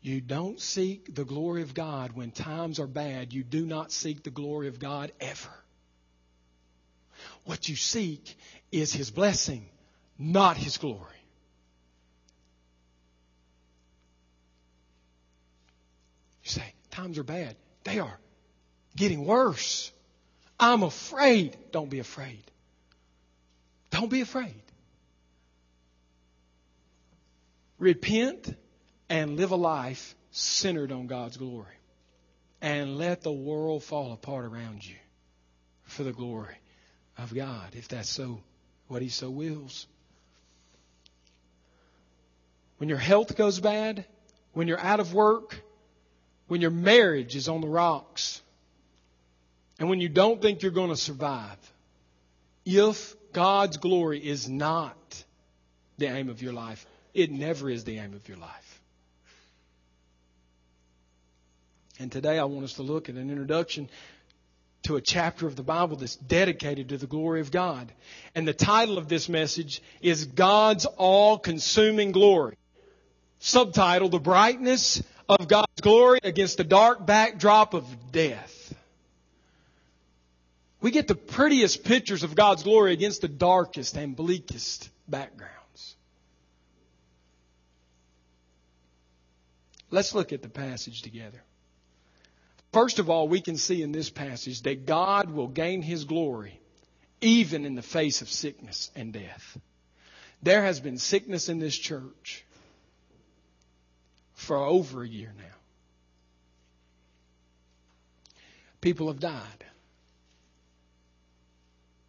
you 0.05 0.21
don't 0.21 0.59
seek 0.59 1.15
the 1.15 1.25
glory 1.25 1.63
of 1.63 1.73
God 1.73 2.11
when 2.11 2.29
times 2.29 2.79
are 2.79 2.85
bad. 2.85 3.33
You 3.33 3.43
do 3.43 3.65
not 3.65 3.91
seek 3.91 4.21
the 4.21 4.29
glory 4.29 4.67
of 4.67 4.77
God 4.77 5.11
ever. 5.19 5.64
What 7.45 7.69
you 7.69 7.75
seek 7.75 8.37
is 8.71 8.91
His 8.91 9.11
blessing, 9.11 9.65
not 10.17 10.57
His 10.57 10.77
glory. 10.77 10.99
You 16.43 16.49
say, 16.49 16.73
times 16.91 17.17
are 17.17 17.23
bad. 17.23 17.55
They 17.83 17.99
are 17.99 18.19
getting 18.95 19.25
worse. 19.25 19.91
I'm 20.59 20.83
afraid. 20.83 21.55
Don't 21.71 21.89
be 21.89 21.99
afraid. 21.99 22.43
Don't 23.91 24.09
be 24.09 24.21
afraid. 24.21 24.61
Repent 27.77 28.55
and 29.09 29.37
live 29.37 29.51
a 29.51 29.55
life 29.55 30.15
centered 30.31 30.91
on 30.91 31.07
God's 31.07 31.37
glory. 31.37 31.67
And 32.61 32.97
let 32.97 33.21
the 33.21 33.31
world 33.31 33.83
fall 33.83 34.13
apart 34.13 34.45
around 34.45 34.83
you 34.85 34.95
for 35.83 36.03
the 36.03 36.13
glory 36.13 36.55
of 37.17 37.33
God, 37.33 37.75
if 37.75 37.87
that's 37.87 38.09
so 38.09 38.41
what 38.87 39.01
He 39.01 39.09
so 39.09 39.29
wills. 39.29 39.87
When 42.77 42.89
your 42.89 42.97
health 42.97 43.35
goes 43.35 43.59
bad, 43.59 44.05
when 44.53 44.67
you're 44.67 44.79
out 44.79 44.99
of 44.99 45.13
work, 45.13 45.59
when 46.47 46.61
your 46.61 46.71
marriage 46.71 47.35
is 47.35 47.47
on 47.47 47.61
the 47.61 47.67
rocks, 47.67 48.41
and 49.79 49.89
when 49.89 49.99
you 49.99 50.09
don't 50.09 50.41
think 50.41 50.61
you're 50.61 50.71
going 50.71 50.89
to 50.89 50.97
survive, 50.97 51.57
if 52.65 53.15
God's 53.33 53.77
glory 53.77 54.19
is 54.19 54.47
not 54.47 55.23
the 55.97 56.07
aim 56.07 56.29
of 56.29 56.41
your 56.41 56.53
life, 56.53 56.85
it 57.13 57.31
never 57.31 57.69
is 57.69 57.83
the 57.83 57.99
aim 57.99 58.13
of 58.13 58.27
your 58.27 58.37
life. 58.37 58.81
And 61.99 62.11
today 62.11 62.37
I 62.37 62.43
want 62.43 62.65
us 62.65 62.73
to 62.73 62.83
look 62.83 63.07
at 63.07 63.15
an 63.15 63.29
introduction 63.29 63.89
to 64.85 64.95
a 64.95 65.01
chapter 65.01 65.47
of 65.47 65.55
the 65.55 65.63
Bible 65.63 65.97
that's 65.97 66.15
dedicated 66.15 66.89
to 66.89 66.97
the 66.97 67.07
glory 67.07 67.41
of 67.41 67.51
God. 67.51 67.91
And 68.33 68.47
the 68.47 68.53
title 68.53 68.97
of 68.97 69.07
this 69.07 69.27
message 69.27 69.81
is 70.01 70.25
God's 70.25 70.85
all 70.85 71.37
consuming 71.37 72.11
glory. 72.11 72.57
Subtitle, 73.39 74.09
The 74.09 74.19
Brightness 74.19 75.03
of 75.27 75.47
God's 75.47 75.81
Glory 75.81 76.19
Against 76.23 76.57
the 76.57 76.63
Dark 76.63 77.05
Backdrop 77.05 77.73
of 77.73 77.85
Death. 78.11 78.73
We 80.81 80.91
get 80.91 81.07
the 81.07 81.15
prettiest 81.15 81.83
pictures 81.83 82.23
of 82.23 82.35
God's 82.35 82.63
glory 82.63 82.93
against 82.93 83.21
the 83.21 83.27
darkest 83.27 83.97
and 83.97 84.15
bleakest 84.15 84.89
backgrounds. 85.07 85.95
Let's 89.89 90.13
look 90.13 90.31
at 90.31 90.43
the 90.43 90.49
passage 90.49 91.01
together. 91.01 91.41
First 92.75 92.99
of 92.99 93.09
all, 93.09 93.29
we 93.29 93.39
can 93.39 93.55
see 93.55 93.81
in 93.81 93.93
this 93.93 94.09
passage 94.09 94.63
that 94.63 94.85
God 94.85 95.29
will 95.29 95.47
gain 95.47 95.81
His 95.81 96.03
glory 96.03 96.59
even 97.21 97.63
in 97.63 97.75
the 97.75 97.81
face 97.81 98.21
of 98.21 98.27
sickness 98.27 98.91
and 98.97 99.13
death. 99.13 99.57
There 100.43 100.61
has 100.61 100.81
been 100.81 100.97
sickness 100.97 101.47
in 101.47 101.59
this 101.59 101.77
church 101.77 102.43
for 104.33 104.57
over 104.57 105.03
a 105.03 105.07
year 105.07 105.33
now. 105.37 105.55
People 108.81 109.07
have 109.07 109.21
died. 109.21 109.65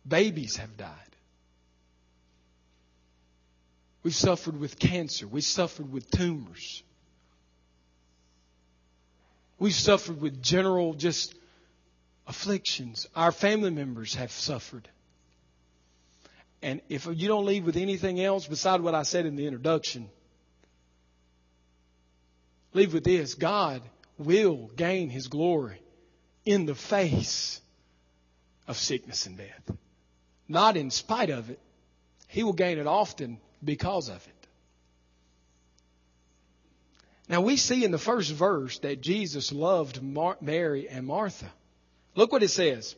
Babies 0.05 0.57
have 0.57 0.77
died. 0.77 0.91
We've 4.03 4.13
suffered 4.13 4.59
with 4.59 4.81
cancer. 4.81 5.29
We've 5.29 5.45
suffered 5.45 5.93
with 5.93 6.11
tumors. 6.11 6.83
We've 9.59 9.75
suffered 9.75 10.21
with 10.21 10.42
general 10.42 10.95
just 10.95 11.35
afflictions. 12.27 13.07
Our 13.14 13.33
family 13.33 13.71
members 13.71 14.14
have 14.14 14.31
suffered. 14.31 14.88
And 16.62 16.81
if 16.88 17.07
you 17.07 17.29
don't 17.29 17.47
leave 17.47 17.64
with 17.64 17.77
anything 17.77 18.21
else 18.21 18.47
beside 18.47 18.81
what 18.81 18.95
I 18.95 19.03
said 19.03 19.27
in 19.27 19.37
the 19.37 19.47
introduction, 19.47 20.11
leave 22.73 22.92
with 22.92 23.05
this 23.05 23.35
God 23.35 23.83
will 24.19 24.71
gain 24.77 25.11
his 25.11 25.29
glory 25.29 25.81
in 26.45 26.66
the 26.66 26.75
face 26.75 27.61
of 28.66 28.77
sickness 28.77 29.27
and 29.27 29.37
death. 29.37 29.77
Not 30.49 30.77
in 30.77 30.90
spite 30.90 31.31
of 31.31 31.51
it. 31.51 31.61
He 32.29 32.42
will 32.42 32.53
gain 32.53 32.79
it 32.79 32.87
often 32.87 33.38
because 33.62 34.09
of 34.09 34.27
it. 34.27 34.36
Now 37.29 37.41
we 37.41 37.57
see 37.57 37.85
in 37.85 37.91
the 37.91 37.99
first 37.99 38.33
verse 38.33 38.79
that 38.81 39.01
Jesus 39.01 39.53
loved 39.53 40.03
Mar- 40.03 40.39
Mary 40.41 40.89
and 40.89 41.07
Martha. 41.07 41.51
Look 42.15 42.33
what 42.33 42.43
it 42.43 42.49
says. 42.49 42.95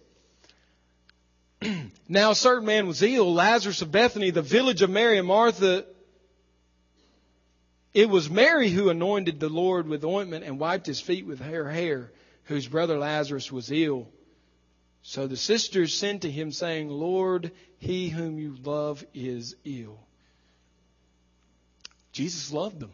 now 2.08 2.32
a 2.32 2.34
certain 2.34 2.66
man 2.66 2.86
was 2.86 3.02
ill, 3.02 3.32
Lazarus 3.32 3.82
of 3.82 3.90
Bethany, 3.90 4.30
the 4.30 4.42
village 4.42 4.82
of 4.82 4.90
Mary 4.90 5.18
and 5.18 5.26
Martha. 5.26 5.86
It 7.94 8.08
was 8.08 8.28
Mary 8.28 8.68
who 8.68 8.90
anointed 8.90 9.40
the 9.40 9.48
Lord 9.48 9.88
with 9.88 10.04
ointment 10.04 10.44
and 10.44 10.60
wiped 10.60 10.86
his 10.86 11.00
feet 11.00 11.26
with 11.26 11.40
her 11.40 11.70
hair, 11.70 12.12
whose 12.44 12.68
brother 12.68 12.98
Lazarus 12.98 13.50
was 13.50 13.72
ill. 13.72 14.08
So 15.02 15.26
the 15.26 15.36
sisters 15.36 15.94
sent 15.94 16.22
to 16.22 16.30
him, 16.30 16.52
saying, 16.52 16.90
Lord, 16.90 17.52
he 17.78 18.08
whom 18.08 18.38
you 18.38 18.56
love 18.62 19.04
is 19.14 19.56
ill. 19.64 19.98
Jesus 22.12 22.52
loved 22.52 22.78
them. 22.78 22.92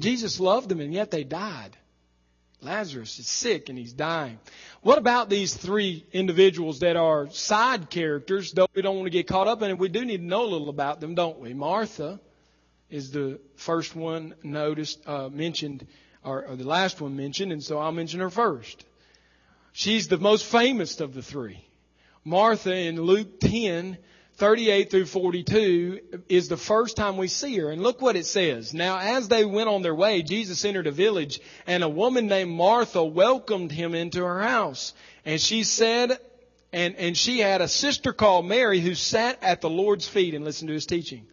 Jesus 0.00 0.40
loved 0.40 0.68
them, 0.68 0.80
and 0.80 0.92
yet 0.92 1.10
they 1.10 1.24
died. 1.24 1.76
Lazarus 2.62 3.18
is 3.18 3.26
sick 3.26 3.68
and 3.68 3.78
he's 3.78 3.92
dying. 3.92 4.38
What 4.82 4.98
about 4.98 5.30
these 5.30 5.54
three 5.54 6.04
individuals 6.12 6.80
that 6.80 6.96
are 6.96 7.30
side 7.30 7.88
characters, 7.88 8.52
though 8.52 8.66
we 8.74 8.82
don't 8.82 8.96
want 8.96 9.06
to 9.06 9.10
get 9.10 9.26
caught 9.26 9.48
up 9.48 9.62
in 9.62 9.70
it? 9.70 9.78
We 9.78 9.88
do 9.88 10.04
need 10.04 10.18
to 10.18 10.24
know 10.24 10.44
a 10.44 10.50
little 10.50 10.68
about 10.68 11.00
them, 11.00 11.14
don't 11.14 11.38
we? 11.38 11.54
Martha 11.54 12.20
is 12.90 13.10
the 13.12 13.40
first 13.56 13.96
one 13.96 14.34
noticed, 14.42 15.00
uh, 15.06 15.28
mentioned, 15.30 15.86
or, 16.22 16.46
or 16.46 16.56
the 16.56 16.68
last 16.68 17.00
one 17.00 17.16
mentioned, 17.16 17.52
and 17.52 17.62
so 17.62 17.78
I'll 17.78 17.92
mention 17.92 18.20
her 18.20 18.30
first. 18.30 18.84
She's 19.72 20.08
the 20.08 20.18
most 20.18 20.44
famous 20.44 21.00
of 21.00 21.14
the 21.14 21.22
three. 21.22 21.64
Martha 22.24 22.74
in 22.74 23.00
Luke 23.00 23.40
10 23.40 23.96
38 24.40 24.90
through 24.90 25.04
42 25.04 26.00
is 26.30 26.48
the 26.48 26.56
first 26.56 26.96
time 26.96 27.18
we 27.18 27.28
see 27.28 27.58
her. 27.58 27.70
And 27.70 27.82
look 27.82 28.00
what 28.00 28.16
it 28.16 28.24
says. 28.24 28.72
Now, 28.72 28.98
as 28.98 29.28
they 29.28 29.44
went 29.44 29.68
on 29.68 29.82
their 29.82 29.94
way, 29.94 30.22
Jesus 30.22 30.64
entered 30.64 30.86
a 30.86 30.90
village 30.90 31.40
and 31.66 31.84
a 31.84 31.88
woman 31.90 32.26
named 32.26 32.50
Martha 32.50 33.04
welcomed 33.04 33.70
him 33.70 33.94
into 33.94 34.24
her 34.24 34.40
house. 34.40 34.94
And 35.26 35.38
she 35.38 35.62
said, 35.62 36.18
and, 36.72 36.96
and 36.96 37.14
she 37.14 37.40
had 37.40 37.60
a 37.60 37.68
sister 37.68 38.14
called 38.14 38.46
Mary 38.46 38.80
who 38.80 38.94
sat 38.94 39.38
at 39.42 39.60
the 39.60 39.68
Lord's 39.68 40.08
feet 40.08 40.32
and 40.32 40.42
listened 40.42 40.68
to 40.68 40.74
his 40.74 40.86
teaching. 40.86 41.26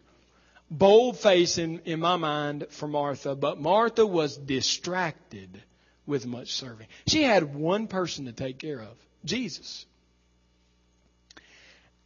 Bold 0.70 1.18
face 1.18 1.56
in, 1.56 1.78
in 1.86 2.00
my 2.00 2.16
mind 2.16 2.66
for 2.68 2.88
Martha, 2.88 3.34
but 3.34 3.58
Martha 3.58 4.04
was 4.06 4.36
distracted 4.36 5.62
with 6.04 6.26
much 6.26 6.52
serving. 6.52 6.88
She 7.06 7.22
had 7.22 7.54
one 7.54 7.86
person 7.86 8.26
to 8.26 8.32
take 8.32 8.58
care 8.58 8.80
of. 8.82 8.98
Jesus. 9.24 9.86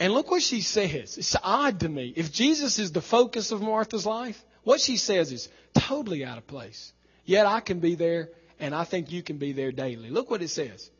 And 0.02 0.12
look 0.14 0.32
what 0.32 0.42
she 0.42 0.62
says. 0.62 1.16
It's 1.16 1.36
odd 1.44 1.78
to 1.78 1.88
me. 1.88 2.12
If 2.16 2.32
Jesus 2.32 2.80
is 2.80 2.90
the 2.90 3.00
focus 3.00 3.52
of 3.52 3.62
Martha's 3.62 4.04
life, 4.04 4.44
what 4.64 4.80
she 4.80 4.96
says 4.96 5.30
is 5.30 5.48
totally 5.74 6.24
out 6.24 6.38
of 6.38 6.46
place. 6.48 6.92
Yet 7.24 7.46
I 7.46 7.60
can 7.60 7.78
be 7.78 7.94
there, 7.94 8.30
and 8.58 8.74
I 8.74 8.82
think 8.82 9.12
you 9.12 9.22
can 9.22 9.38
be 9.38 9.52
there 9.52 9.70
daily. 9.70 10.10
Look 10.10 10.28
what 10.28 10.42
it 10.42 10.48
says. 10.48 10.90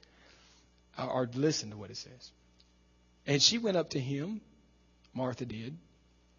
Or, 0.96 1.28
listen 1.34 1.70
to 1.70 1.76
what 1.76 1.90
it 1.90 1.96
says. 1.96 2.30
And 3.26 3.42
she 3.42 3.58
went 3.58 3.76
up 3.76 3.90
to 3.90 3.98
him, 3.98 4.40
Martha 5.12 5.46
did, 5.46 5.76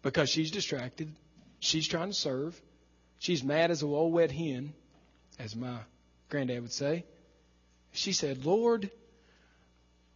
because 0.00 0.30
she's 0.30 0.50
distracted. 0.50 1.14
She's 1.60 1.86
trying 1.86 2.08
to 2.08 2.14
serve. 2.14 2.58
She's 3.18 3.44
mad 3.44 3.72
as 3.72 3.82
a 3.82 3.86
old 3.86 4.14
wet 4.14 4.32
hen, 4.32 4.72
as 5.38 5.54
my 5.54 5.80
granddad 6.30 6.62
would 6.62 6.72
say. 6.72 7.04
She 7.92 8.14
said, 8.14 8.46
Lord, 8.46 8.90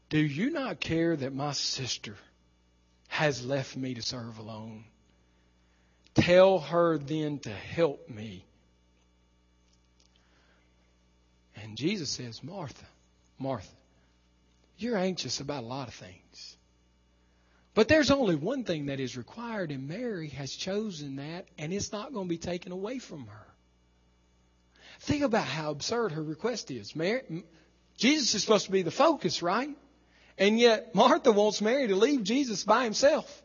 do 0.09 0.19
you 0.19 0.49
not 0.49 0.81
care 0.81 1.15
that 1.15 1.35
my 1.35 1.53
sister 1.53 2.17
has 3.19 3.45
left 3.45 3.77
me 3.77 3.95
to 3.95 4.01
serve 4.01 4.39
alone. 4.39 4.85
Tell 6.15 6.61
her 6.61 6.99
then 6.99 7.41
to 7.41 7.51
help 7.51 8.09
me. 8.09 8.45
And 11.57 11.77
Jesus 11.77 12.11
says, 12.11 12.45
Martha, 12.45 12.87
Martha, 13.37 13.67
you're 14.77 14.97
anxious 14.97 15.41
about 15.41 15.65
a 15.65 15.67
lot 15.67 15.89
of 15.89 15.95
things. 15.95 16.57
But 17.75 17.89
there's 17.89 18.13
only 18.13 18.37
one 18.37 18.63
thing 18.63 18.87
that 18.87 19.01
is 19.01 19.17
required, 19.17 19.73
and 19.73 19.89
Mary 19.89 20.29
has 20.29 20.53
chosen 20.53 21.17
that, 21.17 21.47
and 21.59 21.73
it's 21.73 21.91
not 21.91 22.13
going 22.13 22.27
to 22.27 22.31
be 22.31 22.39
taken 22.39 22.71
away 22.71 23.01
from 23.01 23.27
her. 23.27 23.47
Think 25.01 25.25
about 25.25 25.45
how 25.45 25.73
absurd 25.73 26.13
her 26.13 26.23
request 26.23 26.71
is. 26.71 26.95
Mary, 26.95 27.43
Jesus 27.97 28.37
is 28.37 28.43
supposed 28.43 28.67
to 28.67 28.73
be 28.73 28.83
the 28.83 28.93
focus, 28.93 29.43
right? 29.43 29.77
And 30.39 30.59
yet 30.59 30.95
Martha 30.95 31.33
wants 31.33 31.61
Mary 31.61 31.89
to 31.89 31.97
leave 31.97 32.23
Jesus 32.23 32.65
by 32.65 32.85
himself. 32.85 33.43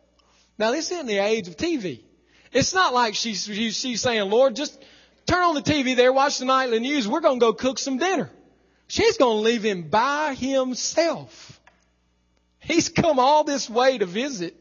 Now 0.57 0.71
this 0.71 0.91
isn't 0.91 1.07
the 1.07 1.17
age 1.17 1.47
of 1.47 1.57
TV. 1.57 2.01
It's 2.51 2.73
not 2.73 2.93
like 2.93 3.15
she's, 3.15 3.45
she's 3.45 4.01
saying, 4.01 4.29
Lord, 4.29 4.55
just 4.55 4.79
turn 5.25 5.41
on 5.41 5.55
the 5.55 5.61
TV 5.61 5.95
there, 5.95 6.13
watch 6.13 6.37
the 6.37 6.45
nightly 6.45 6.79
news. 6.79 7.07
We're 7.07 7.21
going 7.21 7.39
to 7.39 7.43
go 7.45 7.53
cook 7.53 7.79
some 7.79 7.97
dinner. 7.97 8.29
She's 8.87 9.17
going 9.17 9.37
to 9.37 9.41
leave 9.41 9.63
him 9.63 9.89
by 9.89 10.35
himself. 10.35 11.59
He's 12.59 12.89
come 12.89 13.17
all 13.17 13.43
this 13.43 13.69
way 13.69 13.97
to 13.97 14.05
visit, 14.05 14.55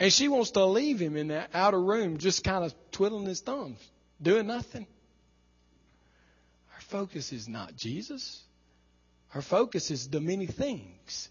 and 0.00 0.12
she 0.12 0.28
wants 0.28 0.52
to 0.52 0.64
leave 0.64 0.98
him 0.98 1.16
in 1.16 1.28
that 1.28 1.50
outer 1.52 1.80
room, 1.80 2.18
just 2.18 2.42
kind 2.42 2.64
of 2.64 2.74
twiddling 2.90 3.26
his 3.26 3.40
thumbs, 3.40 3.78
doing 4.20 4.46
nothing. 4.46 4.86
Our 6.74 6.80
focus 6.80 7.32
is 7.32 7.48
not 7.48 7.76
Jesus. 7.76 8.42
Our 9.34 9.42
focus 9.42 9.90
is 9.90 10.08
the 10.08 10.20
many 10.20 10.46
things 10.46 11.28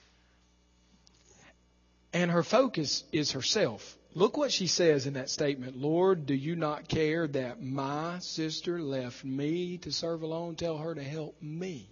and 2.13 2.31
her 2.31 2.43
focus 2.43 3.03
is 3.11 3.31
herself. 3.31 3.97
Look 4.15 4.37
what 4.37 4.51
she 4.51 4.67
says 4.67 5.05
in 5.05 5.13
that 5.13 5.29
statement 5.29 5.77
Lord, 5.77 6.25
do 6.25 6.33
you 6.33 6.55
not 6.55 6.87
care 6.87 7.27
that 7.27 7.61
my 7.61 8.19
sister 8.19 8.81
left 8.81 9.23
me 9.23 9.77
to 9.79 9.91
serve 9.91 10.23
alone? 10.23 10.55
Tell 10.55 10.77
her 10.77 10.95
to 10.95 11.03
help 11.03 11.41
me. 11.41 11.89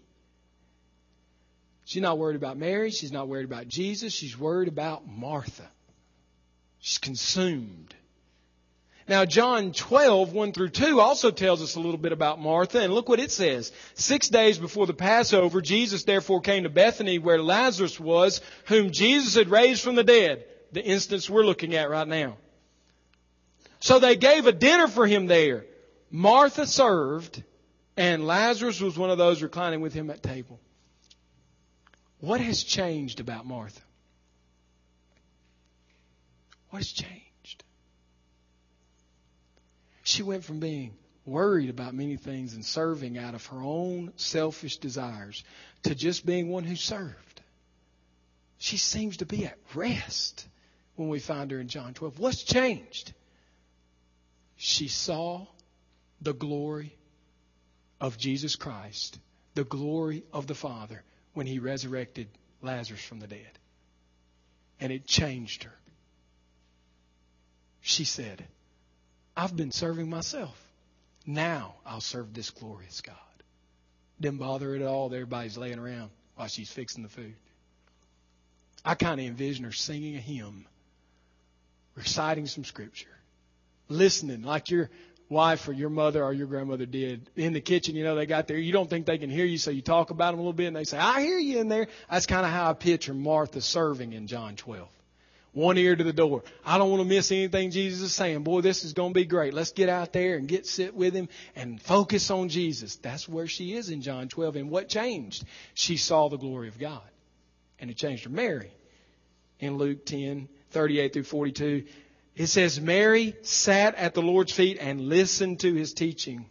She's 1.85 2.01
not 2.01 2.17
worried 2.17 2.35
about 2.35 2.57
Mary. 2.57 2.91
She's 2.91 3.13
not 3.13 3.29
worried 3.29 3.45
about 3.45 3.67
Jesus. 3.67 4.11
She's 4.11 4.37
worried 4.37 4.67
about 4.67 5.07
Martha. 5.07 5.69
She's 6.79 6.97
consumed. 6.97 7.95
Now, 9.07 9.23
John 9.23 9.71
12, 9.71 10.33
1 10.33 10.51
through 10.51 10.69
2 10.69 10.99
also 10.99 11.31
tells 11.31 11.61
us 11.61 11.75
a 11.75 11.79
little 11.79 11.97
bit 11.97 12.11
about 12.11 12.41
Martha, 12.41 12.81
and 12.81 12.93
look 12.93 13.07
what 13.07 13.21
it 13.21 13.31
says. 13.31 13.71
Six 13.93 14.27
days 14.27 14.57
before 14.57 14.85
the 14.85 14.93
Passover, 14.93 15.61
Jesus 15.61 16.03
therefore 16.03 16.41
came 16.41 16.63
to 16.63 16.69
Bethany 16.69 17.17
where 17.17 17.41
Lazarus 17.41 17.99
was, 17.99 18.41
whom 18.65 18.91
Jesus 18.91 19.35
had 19.35 19.49
raised 19.49 19.81
from 19.81 19.95
the 19.95 20.03
dead. 20.03 20.43
The 20.73 20.83
instance 20.83 21.29
we're 21.29 21.45
looking 21.45 21.75
at 21.75 21.89
right 21.89 22.07
now. 22.07 22.35
So 23.79 23.99
they 23.99 24.17
gave 24.17 24.45
a 24.45 24.51
dinner 24.51 24.89
for 24.89 25.07
him 25.07 25.27
there. 25.27 25.65
Martha 26.11 26.67
served, 26.67 27.41
and 27.95 28.27
Lazarus 28.27 28.81
was 28.81 28.97
one 28.97 29.09
of 29.09 29.17
those 29.17 29.41
reclining 29.41 29.79
with 29.79 29.93
him 29.93 30.09
at 30.09 30.21
table. 30.21 30.59
What 32.19 32.41
has 32.41 32.63
changed 32.63 33.21
about 33.21 33.45
Martha? 33.45 33.81
What 36.71 36.79
has 36.79 36.91
changed? 36.91 37.26
She 40.17 40.23
went 40.23 40.43
from 40.43 40.59
being 40.59 40.97
worried 41.25 41.69
about 41.69 41.93
many 41.93 42.17
things 42.17 42.55
and 42.55 42.65
serving 42.65 43.19
out 43.19 43.35
of 43.35 43.45
her 43.45 43.61
own 43.61 44.13
selfish 44.15 44.77
desires 44.77 45.43
to 45.83 45.93
just 45.93 46.25
being 46.25 46.49
one 46.49 46.63
who 46.63 46.75
served. 46.75 47.41
She 48.57 48.77
seems 48.77 49.17
to 49.17 49.27
be 49.27 49.45
at 49.45 49.59
rest 49.75 50.47
when 50.95 51.09
we 51.09 51.19
find 51.19 51.51
her 51.51 51.59
in 51.59 51.67
John 51.67 51.93
12. 51.93 52.17
What's 52.17 52.41
changed? 52.41 53.13
She 54.55 54.87
saw 54.87 55.45
the 56.19 56.33
glory 56.33 56.97
of 58.01 58.17
Jesus 58.17 58.55
Christ, 58.55 59.19
the 59.53 59.65
glory 59.65 60.23
of 60.33 60.47
the 60.47 60.55
Father 60.55 61.03
when 61.35 61.45
he 61.45 61.59
resurrected 61.59 62.27
Lazarus 62.63 63.03
from 63.03 63.19
the 63.19 63.27
dead. 63.27 63.59
And 64.79 64.91
it 64.91 65.05
changed 65.05 65.65
her. 65.65 65.77
She 67.81 68.03
said, 68.03 68.47
I've 69.37 69.55
been 69.55 69.71
serving 69.71 70.09
myself. 70.09 70.59
Now 71.27 71.75
I'll 71.85 72.01
serve 72.01 72.33
this 72.33 72.49
glorious 72.49 73.01
God. 73.01 73.15
Didn't 74.19 74.39
bother 74.39 74.73
at 74.73 74.81
all 74.81 75.13
everybody's 75.13 75.59
laying 75.59 75.77
around 75.77 76.09
while 76.35 76.47
she's 76.47 76.71
fixing 76.71 77.03
the 77.03 77.09
food. 77.09 77.35
I 78.83 78.95
kind 78.95 79.19
of 79.19 79.27
envision 79.27 79.65
her 79.65 79.71
singing 79.71 80.15
a 80.15 80.19
hymn, 80.19 80.65
reciting 81.93 82.47
some 82.47 82.63
scripture, 82.63 83.15
listening 83.89 84.41
like 84.41 84.71
your 84.71 84.89
wife 85.29 85.67
or 85.67 85.73
your 85.73 85.89
mother 85.91 86.23
or 86.23 86.33
your 86.33 86.47
grandmother 86.47 86.87
did 86.87 87.29
in 87.35 87.53
the 87.53 87.61
kitchen. 87.61 87.95
You 87.95 88.05
know, 88.05 88.15
they 88.15 88.25
got 88.25 88.47
there. 88.47 88.57
You 88.57 88.73
don't 88.73 88.89
think 88.89 89.05
they 89.05 89.19
can 89.19 89.29
hear 89.29 89.45
you, 89.45 89.59
so 89.59 89.69
you 89.69 89.83
talk 89.83 90.09
about 90.09 90.31
them 90.31 90.39
a 90.39 90.41
little 90.41 90.53
bit, 90.53 90.67
and 90.67 90.75
they 90.75 90.85
say, 90.85 90.97
I 90.97 91.21
hear 91.21 91.37
you 91.37 91.59
in 91.59 91.67
there. 91.67 91.87
That's 92.09 92.25
kind 92.25 92.45
of 92.45 92.51
how 92.51 92.71
I 92.71 92.73
picture 92.73 93.13
Martha 93.13 93.61
serving 93.61 94.13
in 94.13 94.25
John 94.25 94.55
12 94.55 94.87
one 95.57 95.77
ear 95.77 95.95
to 95.95 96.03
the 96.03 96.13
door. 96.13 96.43
I 96.63 96.77
don't 96.77 96.91
want 96.91 97.01
to 97.01 97.09
miss 97.09 97.31
anything 97.31 97.71
Jesus 97.71 98.01
is 98.01 98.13
saying. 98.13 98.43
Boy, 98.43 98.61
this 98.61 98.83
is 98.83 98.93
going 98.93 99.09
to 99.09 99.19
be 99.19 99.25
great. 99.25 99.53
Let's 99.53 99.71
get 99.71 99.89
out 99.89 100.13
there 100.13 100.37
and 100.37 100.47
get 100.47 100.67
sit 100.67 100.95
with 100.95 101.15
him 101.15 101.29
and 101.55 101.81
focus 101.81 102.29
on 102.29 102.49
Jesus. 102.49 102.95
That's 102.97 103.27
where 103.27 103.47
she 103.47 103.73
is 103.73 103.89
in 103.89 104.01
John 104.01 104.29
12. 104.29 104.55
And 104.55 104.69
what 104.69 104.87
changed? 104.87 105.43
She 105.73 105.97
saw 105.97 106.29
the 106.29 106.37
glory 106.37 106.67
of 106.67 106.77
God. 106.77 107.01
And 107.79 107.89
it 107.89 107.97
changed 107.97 108.23
her. 108.25 108.29
Mary, 108.29 108.71
in 109.59 109.77
Luke 109.77 110.05
10, 110.05 110.47
38 110.69 111.13
through 111.13 111.23
42, 111.23 111.85
it 112.35 112.47
says, 112.47 112.79
Mary 112.79 113.35
sat 113.41 113.95
at 113.95 114.13
the 114.13 114.21
Lord's 114.21 114.51
feet 114.51 114.77
and 114.79 115.01
listened 115.01 115.61
to 115.61 115.73
his 115.73 115.93
teaching. 115.93 116.45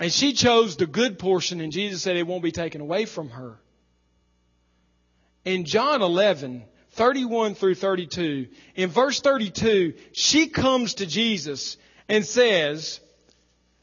And 0.00 0.12
she 0.12 0.32
chose 0.32 0.76
the 0.76 0.86
good 0.86 1.20
portion, 1.20 1.60
and 1.60 1.70
Jesus 1.72 2.02
said 2.02 2.16
it 2.16 2.26
won't 2.26 2.42
be 2.42 2.52
taken 2.52 2.80
away 2.80 3.04
from 3.04 3.30
her. 3.30 3.60
In 5.44 5.64
John 5.64 6.02
11, 6.02 6.64
31 6.98 7.54
through 7.54 7.76
32, 7.76 8.48
in 8.74 8.90
verse 8.90 9.20
32, 9.20 9.94
she 10.12 10.48
comes 10.48 10.94
to 10.94 11.06
Jesus 11.06 11.76
and 12.08 12.26
says, 12.26 12.98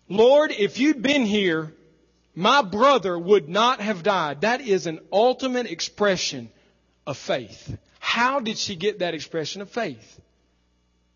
Lord, 0.10 0.51
if 0.51 0.80
you'd 0.80 1.01
been 1.01 1.23
here, 1.25 1.73
my 2.36 2.62
brother 2.62 3.17
would 3.17 3.47
not 3.47 3.80
have 3.80 4.04
died. 4.04 4.41
That 4.41 4.60
is 4.60 4.86
an 4.86 4.99
ultimate 5.13 5.71
expression 5.71 6.49
of 7.08 7.17
faith. 7.17 7.78
How 7.99 8.41
did 8.41 8.58
she 8.58 8.75
get 8.75 8.99
that 8.99 9.13
expression 9.13 9.62
of 9.62 9.69
faith? 9.69 10.19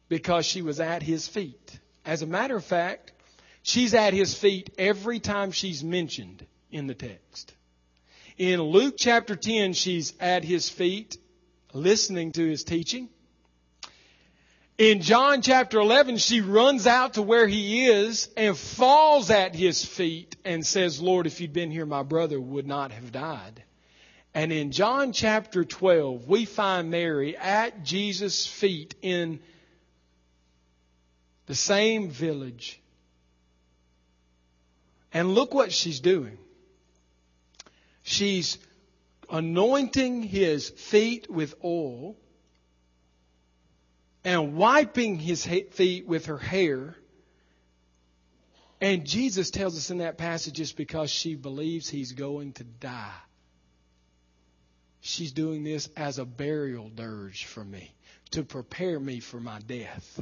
Because 0.07 0.45
she 0.45 0.61
was 0.61 0.79
at 0.79 1.03
his 1.03 1.27
feet. 1.27 1.79
As 2.05 2.21
a 2.21 2.25
matter 2.27 2.55
of 2.55 2.63
fact, 2.63 3.11
she's 3.61 3.93
at 3.93 4.13
his 4.13 4.33
feet 4.33 4.69
every 4.77 5.19
time 5.19 5.51
she's 5.51 5.83
mentioned 5.83 6.45
in 6.71 6.87
the 6.87 6.95
text. 6.95 7.53
In 8.37 8.61
Luke 8.61 8.95
chapter 8.97 9.35
10, 9.35 9.73
she's 9.73 10.13
at 10.21 10.45
his 10.45 10.69
feet 10.69 11.17
listening 11.73 12.31
to 12.33 12.47
his 12.47 12.63
teaching. 12.63 13.09
In 14.77 15.01
John 15.01 15.41
chapter 15.41 15.77
11, 15.79 16.17
she 16.17 16.39
runs 16.39 16.87
out 16.87 17.15
to 17.15 17.21
where 17.21 17.47
he 17.47 17.87
is 17.87 18.29
and 18.37 18.57
falls 18.57 19.29
at 19.29 19.53
his 19.53 19.83
feet 19.83 20.37
and 20.45 20.65
says, 20.65 21.01
Lord, 21.01 21.27
if 21.27 21.41
you'd 21.41 21.51
been 21.51 21.69
here, 21.69 21.85
my 21.85 22.03
brother 22.03 22.39
would 22.39 22.65
not 22.65 22.93
have 22.93 23.11
died. 23.11 23.61
And 24.33 24.53
in 24.53 24.71
John 24.71 25.11
chapter 25.11 25.65
12, 25.65 26.27
we 26.27 26.45
find 26.45 26.89
Mary 26.89 27.35
at 27.35 27.83
Jesus' 27.83 28.47
feet 28.47 28.95
in 29.01 29.41
the 31.47 31.55
same 31.55 32.09
village. 32.09 32.79
And 35.11 35.33
look 35.33 35.53
what 35.53 35.73
she's 35.73 35.99
doing. 35.99 36.37
She's 38.03 38.57
anointing 39.31 40.23
his 40.23 40.69
feet 40.69 41.29
with 41.29 41.55
oil 41.63 42.15
and 44.23 44.55
wiping 44.55 45.17
his 45.17 45.45
feet 45.45 46.07
with 46.07 46.27
her 46.27 46.37
hair. 46.37 46.95
And 48.81 49.05
Jesus 49.05 49.49
tells 49.49 49.77
us 49.77 49.91
in 49.91 49.99
that 49.99 50.17
passage 50.17 50.59
it's 50.59 50.71
because 50.71 51.09
she 51.09 51.35
believes 51.35 51.89
he's 51.89 52.13
going 52.13 52.53
to 52.53 52.63
die. 52.63 53.13
She's 55.01 55.31
doing 55.31 55.63
this 55.63 55.89
as 55.95 56.19
a 56.19 56.25
burial 56.25 56.89
dirge 56.89 57.45
for 57.45 57.63
me, 57.63 57.93
to 58.31 58.43
prepare 58.43 58.99
me 58.99 59.21
for 59.21 59.39
my 59.39 59.59
death. 59.59 60.21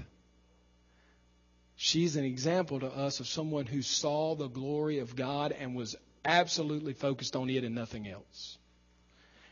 She's 1.76 2.16
an 2.16 2.24
example 2.24 2.80
to 2.80 2.88
us 2.88 3.20
of 3.20 3.28
someone 3.28 3.66
who 3.66 3.82
saw 3.82 4.36
the 4.36 4.48
glory 4.48 5.00
of 5.00 5.16
God 5.16 5.52
and 5.52 5.76
was 5.76 5.96
absolutely 6.26 6.94
focused 6.94 7.36
on 7.36 7.50
it 7.50 7.64
and 7.64 7.76
nothing 7.76 8.08
else. 8.08 8.58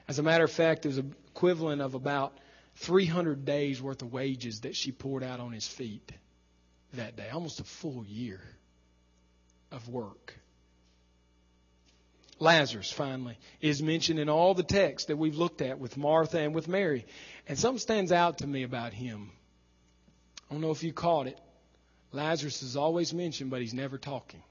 As 0.08 0.20
a 0.20 0.24
matter 0.24 0.44
of 0.44 0.52
fact, 0.52 0.84
there's 0.84 0.98
an 0.98 1.16
equivalent 1.28 1.82
of 1.82 1.96
about 1.96 2.38
300 2.78 3.46
days 3.46 3.82
worth 3.82 4.02
of 4.02 4.12
wages 4.14 4.62
that 4.62 4.76
she 4.76 4.92
poured 4.92 5.24
out 5.24 5.40
on 5.40 5.52
his 5.52 5.68
feet 5.68 6.12
that 6.94 7.16
day, 7.16 7.30
almost 7.30 7.60
a 7.60 7.64
full 7.64 8.06
year 8.06 8.42
of 9.72 9.90
work. 9.90 10.36
Lazarus, 12.38 12.92
finally, 12.92 13.38
is 13.62 13.82
mentioned 13.82 14.20
in 14.20 14.28
all 14.28 14.54
the 14.54 14.64
texts 14.64 15.08
that 15.08 15.18
we've 15.18 15.38
looked 15.38 15.62
at 15.62 15.80
with 15.80 15.96
Martha 15.96 16.40
and 16.40 16.54
with 16.54 16.68
Mary. 16.68 17.06
And 17.48 17.58
something 17.58 17.80
stands 17.80 18.12
out 18.12 18.40
to 18.40 18.48
me 18.48 18.64
about 18.64 18.94
him. 18.94 19.32
I 20.50 20.54
don't 20.54 20.62
know 20.62 20.72
if 20.72 20.84
you 20.84 20.92
caught 20.92 21.28
it. 21.28 21.40
Lazarus 22.12 22.62
is 22.62 22.76
always 22.76 23.14
mentioned, 23.14 23.52
but 23.52 23.62
he's 23.62 23.74
never 23.74 23.98
talking. 23.98 24.44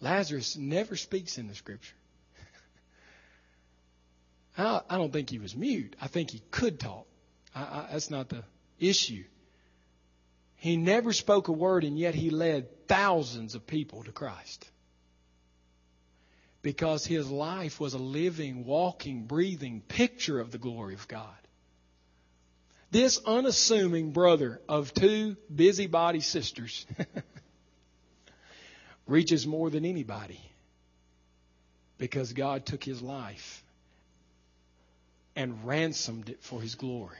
Lazarus 0.00 0.56
never 0.56 0.96
speaks 0.96 1.38
in 1.38 1.46
the 1.46 1.54
scripture. 1.54 1.94
I, 4.58 4.98
don't 4.98 5.12
think 5.12 5.30
he 5.30 5.38
was 5.38 5.56
mute. 5.56 5.94
I 6.00 6.08
think 6.08 6.30
he 6.30 6.42
could 6.50 6.80
talk. 6.80 7.06
I, 7.54 7.60
I, 7.60 7.88
that's 7.92 8.10
not 8.10 8.28
the 8.28 8.42
issue. 8.80 9.24
He 10.56 10.76
never 10.76 11.12
spoke 11.12 11.46
a 11.46 11.52
word, 11.52 11.84
and 11.84 11.96
yet 11.96 12.16
he 12.16 12.30
led 12.30 12.88
thousands 12.88 13.54
of 13.54 13.66
people 13.66 14.02
to 14.02 14.10
Christ. 14.10 14.68
Because 16.60 17.06
his 17.06 17.30
life 17.30 17.78
was 17.78 17.94
a 17.94 17.98
living, 17.98 18.64
walking, 18.64 19.26
breathing 19.26 19.80
picture 19.80 20.40
of 20.40 20.50
the 20.50 20.58
glory 20.58 20.94
of 20.94 21.06
God. 21.06 21.28
This 22.90 23.20
unassuming 23.24 24.10
brother 24.10 24.60
of 24.68 24.92
two 24.92 25.36
busybody 25.54 26.20
sisters 26.20 26.84
reaches 29.06 29.46
more 29.46 29.70
than 29.70 29.84
anybody 29.84 30.40
because 31.98 32.32
God 32.32 32.66
took 32.66 32.82
his 32.82 33.02
life 33.02 33.62
and 35.38 35.64
ransomed 35.64 36.28
it 36.30 36.42
for 36.42 36.60
his 36.60 36.74
glory. 36.74 37.16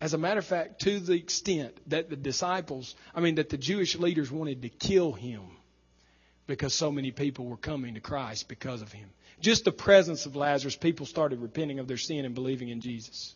As 0.00 0.12
a 0.12 0.18
matter 0.18 0.40
of 0.40 0.44
fact, 0.44 0.82
to 0.82 0.98
the 0.98 1.12
extent 1.12 1.78
that 1.86 2.10
the 2.10 2.16
disciples, 2.16 2.96
I 3.14 3.20
mean, 3.20 3.36
that 3.36 3.48
the 3.48 3.56
Jewish 3.56 3.94
leaders 3.94 4.28
wanted 4.28 4.62
to 4.62 4.68
kill 4.68 5.12
him 5.12 5.42
because 6.48 6.74
so 6.74 6.90
many 6.90 7.12
people 7.12 7.46
were 7.46 7.56
coming 7.56 7.94
to 7.94 8.00
Christ 8.00 8.48
because 8.48 8.82
of 8.82 8.90
him. 8.90 9.08
Just 9.40 9.64
the 9.64 9.70
presence 9.70 10.26
of 10.26 10.34
Lazarus, 10.34 10.74
people 10.74 11.06
started 11.06 11.40
repenting 11.40 11.78
of 11.78 11.86
their 11.86 11.96
sin 11.96 12.24
and 12.24 12.34
believing 12.34 12.70
in 12.70 12.80
Jesus. 12.80 13.32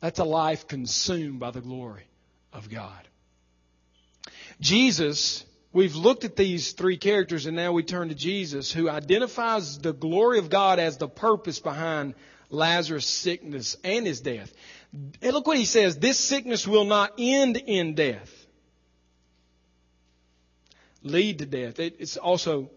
That's 0.00 0.20
a 0.20 0.24
life 0.24 0.68
consumed 0.68 1.40
by 1.40 1.50
the 1.50 1.62
glory 1.62 2.04
of 2.52 2.70
God. 2.70 3.08
Jesus 4.60 5.44
We've 5.74 5.96
looked 5.96 6.24
at 6.24 6.36
these 6.36 6.70
three 6.70 6.96
characters 6.96 7.46
and 7.46 7.56
now 7.56 7.72
we 7.72 7.82
turn 7.82 8.08
to 8.08 8.14
Jesus 8.14 8.72
who 8.72 8.88
identifies 8.88 9.76
the 9.76 9.92
glory 9.92 10.38
of 10.38 10.48
God 10.48 10.78
as 10.78 10.98
the 10.98 11.08
purpose 11.08 11.58
behind 11.58 12.14
Lazarus' 12.48 13.06
sickness 13.06 13.76
and 13.82 14.06
his 14.06 14.20
death. 14.20 14.52
And 14.92 15.32
look 15.32 15.48
what 15.48 15.58
he 15.58 15.64
says, 15.64 15.98
this 15.98 16.16
sickness 16.16 16.64
will 16.64 16.84
not 16.84 17.14
end 17.18 17.56
in 17.56 17.96
death. 17.96 18.32
Lead 21.02 21.40
to 21.40 21.46
death. 21.46 21.80
It's 21.80 22.16
also 22.16 22.70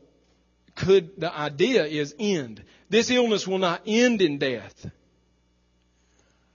could, 0.73 1.21
the 1.21 1.31
idea 1.31 1.86
is 1.86 2.15
end. 2.19 2.63
This 2.89 3.12
illness 3.12 3.47
will 3.47 3.60
not 3.60 3.83
end 3.86 4.23
in 4.23 4.39
death. 4.39 4.89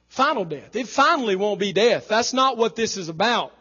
Final 0.08 0.44
death. 0.44 0.74
It 0.74 0.88
finally 0.88 1.36
won't 1.36 1.60
be 1.60 1.72
death. 1.72 2.08
That's 2.08 2.32
not 2.32 2.56
what 2.56 2.74
this 2.74 2.96
is 2.96 3.08
about. 3.08 3.52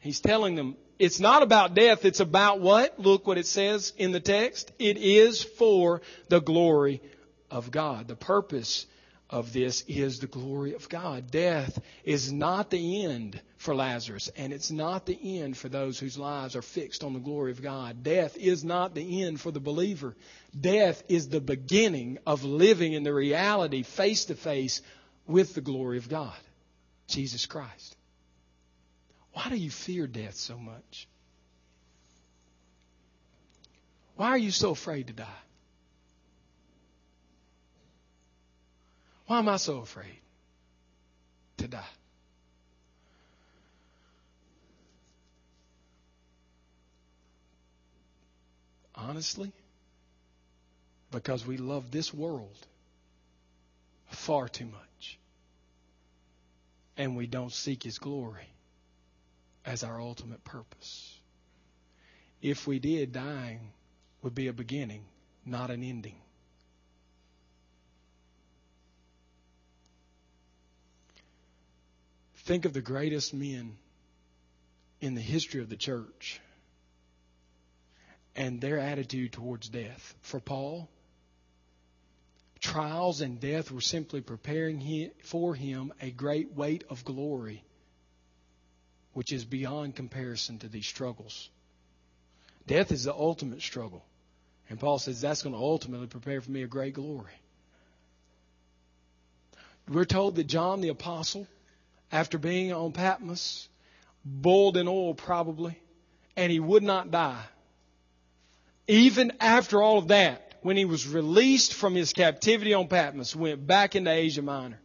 He's 0.00 0.20
telling 0.20 0.54
them 0.54 0.76
it's 0.98 1.20
not 1.20 1.42
about 1.42 1.74
death, 1.74 2.04
it's 2.04 2.20
about 2.20 2.60
what? 2.60 2.98
Look 2.98 3.26
what 3.26 3.38
it 3.38 3.46
says 3.46 3.92
in 3.96 4.12
the 4.12 4.20
text. 4.20 4.72
It 4.78 4.96
is 4.96 5.42
for 5.42 6.02
the 6.28 6.40
glory 6.40 7.02
of 7.50 7.70
God. 7.70 8.08
The 8.08 8.16
purpose 8.16 8.86
of 9.28 9.52
this 9.52 9.82
is 9.88 10.20
the 10.20 10.26
glory 10.26 10.74
of 10.74 10.88
God. 10.88 11.30
Death 11.30 11.78
is 12.04 12.32
not 12.32 12.70
the 12.70 13.04
end 13.04 13.40
for 13.56 13.74
Lazarus, 13.74 14.30
and 14.36 14.52
it's 14.52 14.70
not 14.70 15.06
the 15.06 15.40
end 15.40 15.56
for 15.56 15.68
those 15.68 15.98
whose 15.98 16.16
lives 16.16 16.54
are 16.54 16.62
fixed 16.62 17.02
on 17.02 17.12
the 17.12 17.18
glory 17.18 17.50
of 17.50 17.62
God. 17.62 18.02
Death 18.02 18.36
is 18.36 18.64
not 18.64 18.94
the 18.94 19.24
end 19.24 19.40
for 19.40 19.50
the 19.50 19.60
believer. 19.60 20.14
Death 20.58 21.02
is 21.08 21.28
the 21.28 21.40
beginning 21.40 22.18
of 22.26 22.44
living 22.44 22.92
in 22.92 23.02
the 23.02 23.12
reality 23.12 23.82
face 23.82 24.26
to 24.26 24.34
face 24.34 24.80
with 25.26 25.54
the 25.54 25.60
glory 25.60 25.98
of 25.98 26.08
God, 26.08 26.36
Jesus 27.08 27.46
Christ. 27.46 27.95
Why 29.36 29.50
do 29.50 29.56
you 29.56 29.70
fear 29.70 30.06
death 30.06 30.36
so 30.36 30.56
much? 30.56 31.06
Why 34.16 34.28
are 34.28 34.38
you 34.38 34.50
so 34.50 34.70
afraid 34.70 35.08
to 35.08 35.12
die? 35.12 35.42
Why 39.26 39.40
am 39.40 39.50
I 39.50 39.58
so 39.58 39.80
afraid 39.80 40.20
to 41.58 41.68
die? 41.68 41.84
Honestly, 48.94 49.52
because 51.10 51.46
we 51.46 51.58
love 51.58 51.90
this 51.90 52.14
world 52.14 52.56
far 54.06 54.48
too 54.48 54.64
much 54.64 55.18
and 56.96 57.18
we 57.18 57.26
don't 57.26 57.52
seek 57.52 57.82
His 57.82 57.98
glory 57.98 58.48
as 59.66 59.82
our 59.82 60.00
ultimate 60.00 60.44
purpose. 60.44 61.18
If 62.40 62.66
we 62.66 62.78
did, 62.78 63.12
dying 63.12 63.72
would 64.22 64.34
be 64.34 64.46
a 64.46 64.52
beginning, 64.52 65.04
not 65.44 65.70
an 65.70 65.82
ending. 65.82 66.16
Think 72.44 72.64
of 72.64 72.72
the 72.72 72.80
greatest 72.80 73.34
men 73.34 73.76
in 75.00 75.14
the 75.14 75.20
history 75.20 75.60
of 75.60 75.68
the 75.68 75.76
church 75.76 76.40
and 78.36 78.60
their 78.60 78.78
attitude 78.78 79.32
towards 79.32 79.68
death. 79.68 80.14
For 80.20 80.38
Paul, 80.38 80.88
trials 82.60 83.20
and 83.20 83.40
death 83.40 83.72
were 83.72 83.80
simply 83.80 84.20
preparing 84.20 85.10
for 85.24 85.56
him 85.56 85.92
a 86.00 86.10
great 86.10 86.52
weight 86.52 86.84
of 86.88 87.04
glory 87.04 87.64
which 89.16 89.32
is 89.32 89.46
beyond 89.46 89.96
comparison 89.96 90.58
to 90.58 90.68
these 90.68 90.86
struggles. 90.86 91.48
Death 92.66 92.92
is 92.92 93.04
the 93.04 93.14
ultimate 93.14 93.62
struggle. 93.62 94.04
And 94.68 94.78
Paul 94.78 94.98
says 94.98 95.22
that's 95.22 95.42
going 95.42 95.54
to 95.54 95.58
ultimately 95.58 96.06
prepare 96.06 96.42
for 96.42 96.50
me 96.50 96.62
a 96.62 96.66
great 96.66 96.92
glory. 96.92 97.32
We're 99.88 100.04
told 100.04 100.34
that 100.36 100.48
John 100.48 100.82
the 100.82 100.90
Apostle, 100.90 101.46
after 102.12 102.36
being 102.36 102.74
on 102.74 102.92
Patmos, 102.92 103.70
boiled 104.22 104.76
in 104.76 104.86
oil 104.86 105.14
probably, 105.14 105.80
and 106.36 106.52
he 106.52 106.60
would 106.60 106.82
not 106.82 107.10
die. 107.10 107.46
Even 108.86 109.32
after 109.40 109.80
all 109.80 109.96
of 109.96 110.08
that, 110.08 110.58
when 110.60 110.76
he 110.76 110.84
was 110.84 111.08
released 111.08 111.72
from 111.72 111.94
his 111.94 112.12
captivity 112.12 112.74
on 112.74 112.86
Patmos, 112.86 113.34
went 113.34 113.66
back 113.66 113.96
into 113.96 114.10
Asia 114.10 114.42
Minor 114.42 114.78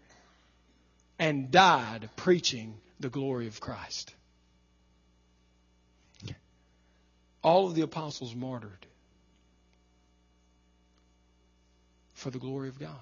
and 1.20 1.52
died 1.52 2.10
preaching 2.16 2.76
the 3.02 3.10
glory 3.10 3.48
of 3.48 3.60
Christ. 3.60 4.16
All 7.44 7.68
of 7.68 7.76
the 7.76 7.82
apostles 7.82 8.36
martyred 8.36 8.86
for 12.14 12.30
the 12.30 12.40
glory 12.40 12.70
of 12.70 12.80
God. 12.80 12.98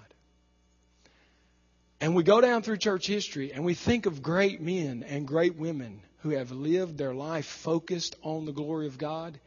And 2.01 2.15
we 2.15 2.23
go 2.23 2.39
down 2.39 2.61
through 2.61 2.77
church 2.77 3.07
history 3.07 3.51
and 3.51 3.65
we 3.65 3.73
think 3.73 4.05
of 4.05 4.21
great 4.21 4.61
men 4.61 5.03
and 5.03 5.27
great 5.27 5.57
women 5.57 6.01
who 6.19 6.29
have 6.31 6.51
lived 6.51 6.97
their 6.97 7.13
life 7.13 7.45
focused 7.45 8.15
on 8.21 8.45
the 8.45 8.51
glory 8.51 8.87
of 8.87 8.97
God, 8.97 9.39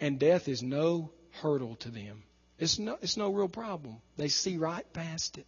and 0.00 0.18
death 0.18 0.48
is 0.48 0.62
no 0.62 1.10
hurdle 1.42 1.76
to 1.76 1.90
them. 1.90 2.22
It's 2.58 2.78
no, 2.78 2.98
it's 3.00 3.16
no 3.16 3.32
real 3.32 3.48
problem. 3.48 3.96
They 4.16 4.28
see 4.28 4.56
right 4.56 4.90
past 4.92 5.38
it. 5.38 5.46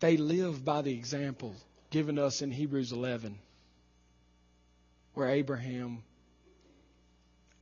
They 0.00 0.16
live 0.16 0.64
by 0.64 0.82
the 0.82 0.92
example 0.92 1.54
given 1.90 2.18
us 2.18 2.42
in 2.42 2.50
Hebrews 2.50 2.92
11, 2.92 3.38
where 5.16 5.30
Abraham 5.30 6.02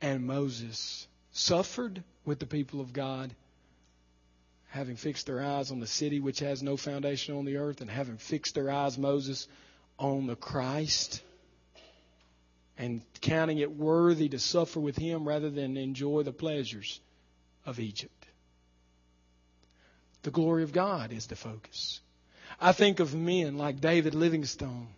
and 0.01 0.27
Moses 0.27 1.07
suffered 1.31 2.03
with 2.25 2.37
the 2.37 2.45
people 2.45 2.81
of 2.81 2.91
God, 2.91 3.33
having 4.71 4.97
fixed 4.97 5.25
their 5.25 5.41
eyes 5.41 5.71
on 5.71 5.79
the 5.79 5.87
city 5.87 6.19
which 6.19 6.39
has 6.39 6.61
no 6.61 6.75
foundation 6.75 7.33
on 7.37 7.45
the 7.45 7.55
earth, 7.55 7.79
and 7.79 7.89
having 7.89 8.17
fixed 8.17 8.55
their 8.55 8.69
eyes, 8.69 8.97
Moses, 8.97 9.47
on 9.97 10.27
the 10.27 10.35
Christ, 10.35 11.23
and 12.77 13.01
counting 13.21 13.59
it 13.59 13.71
worthy 13.71 14.27
to 14.27 14.37
suffer 14.37 14.81
with 14.81 14.97
him 14.97 15.25
rather 15.25 15.49
than 15.49 15.77
enjoy 15.77 16.23
the 16.23 16.33
pleasures 16.33 16.99
of 17.65 17.79
Egypt. 17.79 18.25
The 20.23 20.31
glory 20.31 20.63
of 20.63 20.73
God 20.73 21.13
is 21.13 21.27
the 21.27 21.37
focus. 21.37 22.01
I 22.59 22.73
think 22.73 22.99
of 22.99 23.15
men 23.15 23.57
like 23.57 23.79
David 23.79 24.13
Livingstone, 24.13 24.89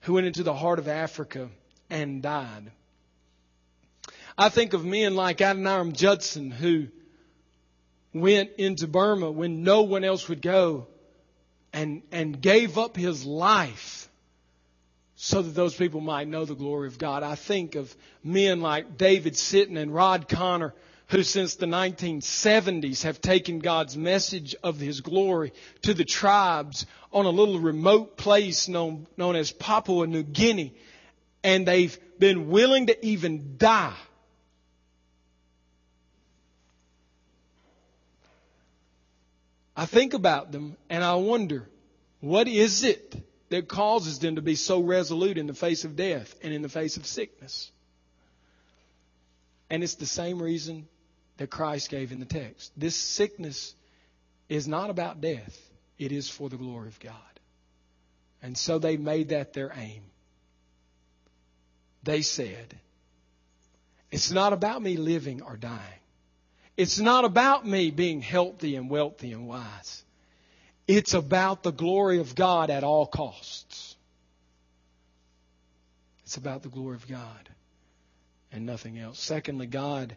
who 0.00 0.14
went 0.14 0.26
into 0.26 0.42
the 0.42 0.54
heart 0.54 0.78
of 0.78 0.88
Africa 0.88 1.48
and 1.90 2.22
died. 2.22 2.70
I 4.36 4.48
think 4.48 4.72
of 4.72 4.84
men 4.84 5.16
like 5.16 5.38
Adoniram 5.38 5.92
Judson, 5.92 6.50
who 6.50 6.88
went 8.14 8.50
into 8.58 8.86
Burma 8.86 9.30
when 9.30 9.62
no 9.62 9.82
one 9.82 10.04
else 10.04 10.28
would 10.28 10.42
go 10.42 10.86
and, 11.72 12.02
and 12.12 12.40
gave 12.40 12.78
up 12.78 12.96
his 12.96 13.24
life 13.24 14.08
so 15.16 15.42
that 15.42 15.50
those 15.50 15.74
people 15.74 16.00
might 16.00 16.28
know 16.28 16.44
the 16.44 16.54
glory 16.54 16.86
of 16.86 16.98
God. 16.98 17.24
I 17.24 17.34
think 17.34 17.74
of 17.74 17.94
men 18.22 18.60
like 18.60 18.96
David 18.96 19.34
Sitton 19.34 19.76
and 19.76 19.92
Rod 19.92 20.28
Connor 20.28 20.74
who 21.08 21.22
since 21.22 21.54
the 21.54 21.66
1970s 21.66 23.04
have 23.04 23.20
taken 23.20 23.60
God's 23.60 23.96
message 23.96 24.54
of 24.62 24.78
His 24.78 25.00
glory 25.00 25.52
to 25.82 25.94
the 25.94 26.04
tribes 26.04 26.86
on 27.12 27.24
a 27.24 27.30
little 27.30 27.58
remote 27.58 28.18
place 28.18 28.68
known, 28.68 29.06
known 29.16 29.34
as 29.34 29.50
Papua 29.50 30.06
New 30.06 30.22
Guinea. 30.22 30.74
And 31.42 31.66
they've 31.66 31.98
been 32.18 32.48
willing 32.50 32.88
to 32.88 33.06
even 33.06 33.54
die. 33.56 33.96
I 39.74 39.86
think 39.86 40.12
about 40.12 40.52
them 40.52 40.76
and 40.90 41.02
I 41.02 41.14
wonder, 41.14 41.68
what 42.20 42.48
is 42.48 42.84
it 42.84 43.16
that 43.48 43.68
causes 43.68 44.18
them 44.18 44.34
to 44.34 44.42
be 44.42 44.56
so 44.56 44.80
resolute 44.80 45.38
in 45.38 45.46
the 45.46 45.54
face 45.54 45.84
of 45.84 45.96
death 45.96 46.34
and 46.42 46.52
in 46.52 46.60
the 46.60 46.68
face 46.68 46.98
of 46.98 47.06
sickness? 47.06 47.70
And 49.70 49.82
it's 49.82 49.94
the 49.94 50.06
same 50.06 50.42
reason 50.42 50.86
that 51.38 51.50
Christ 51.50 51.90
gave 51.90 52.12
in 52.12 52.20
the 52.20 52.26
text. 52.26 52.72
This 52.76 52.94
sickness 52.94 53.74
is 54.48 54.68
not 54.68 54.90
about 54.90 55.20
death, 55.20 55.58
it 55.98 56.12
is 56.12 56.28
for 56.28 56.48
the 56.48 56.56
glory 56.56 56.88
of 56.88 57.00
God. 57.00 57.14
And 58.42 58.56
so 58.56 58.78
they 58.78 58.96
made 58.96 59.30
that 59.30 59.52
their 59.52 59.72
aim. 59.74 60.02
They 62.04 62.22
said, 62.22 62.78
It's 64.10 64.30
not 64.30 64.52
about 64.52 64.80
me 64.80 64.96
living 64.96 65.42
or 65.42 65.56
dying. 65.56 65.80
It's 66.76 67.00
not 67.00 67.24
about 67.24 67.66
me 67.66 67.90
being 67.90 68.20
healthy 68.20 68.76
and 68.76 68.88
wealthy 68.88 69.32
and 69.32 69.48
wise. 69.48 70.04
It's 70.86 71.12
about 71.12 71.64
the 71.64 71.72
glory 71.72 72.18
of 72.20 72.34
God 72.34 72.70
at 72.70 72.84
all 72.84 73.06
costs. 73.06 73.96
It's 76.22 76.36
about 76.36 76.62
the 76.62 76.68
glory 76.68 76.94
of 76.94 77.08
God 77.08 77.48
and 78.52 78.64
nothing 78.64 78.98
else. 78.98 79.18
Secondly, 79.18 79.66
God 79.66 80.16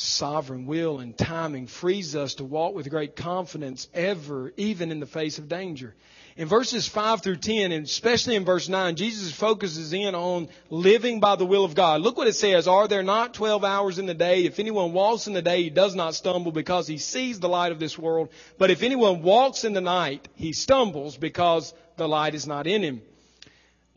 sovereign 0.00 0.64
will 0.64 1.00
and 1.00 1.18
timing 1.18 1.66
frees 1.66 2.14
us 2.14 2.34
to 2.34 2.44
walk 2.44 2.72
with 2.72 2.88
great 2.88 3.16
confidence 3.16 3.88
ever, 3.92 4.52
even 4.56 4.92
in 4.92 5.00
the 5.00 5.06
face 5.06 5.38
of 5.38 5.48
danger. 5.48 5.92
In 6.36 6.46
verses 6.46 6.86
5 6.86 7.20
through 7.20 7.38
10, 7.38 7.72
and 7.72 7.84
especially 7.84 8.36
in 8.36 8.44
verse 8.44 8.68
9, 8.68 8.94
Jesus 8.94 9.32
focuses 9.32 9.92
in 9.92 10.14
on 10.14 10.48
living 10.70 11.18
by 11.18 11.34
the 11.34 11.44
will 11.44 11.64
of 11.64 11.74
God. 11.74 12.00
Look 12.00 12.16
what 12.16 12.28
it 12.28 12.34
says. 12.34 12.68
Are 12.68 12.86
there 12.86 13.02
not 13.02 13.34
12 13.34 13.64
hours 13.64 13.98
in 13.98 14.06
the 14.06 14.14
day? 14.14 14.44
If 14.44 14.60
anyone 14.60 14.92
walks 14.92 15.26
in 15.26 15.32
the 15.32 15.42
day, 15.42 15.64
he 15.64 15.70
does 15.70 15.96
not 15.96 16.14
stumble 16.14 16.52
because 16.52 16.86
he 16.86 16.98
sees 16.98 17.40
the 17.40 17.48
light 17.48 17.72
of 17.72 17.80
this 17.80 17.98
world. 17.98 18.28
But 18.56 18.70
if 18.70 18.84
anyone 18.84 19.22
walks 19.22 19.64
in 19.64 19.72
the 19.72 19.80
night, 19.80 20.28
he 20.36 20.52
stumbles 20.52 21.16
because 21.16 21.74
the 21.96 22.06
light 22.06 22.36
is 22.36 22.46
not 22.46 22.68
in 22.68 22.82
him. 22.82 23.02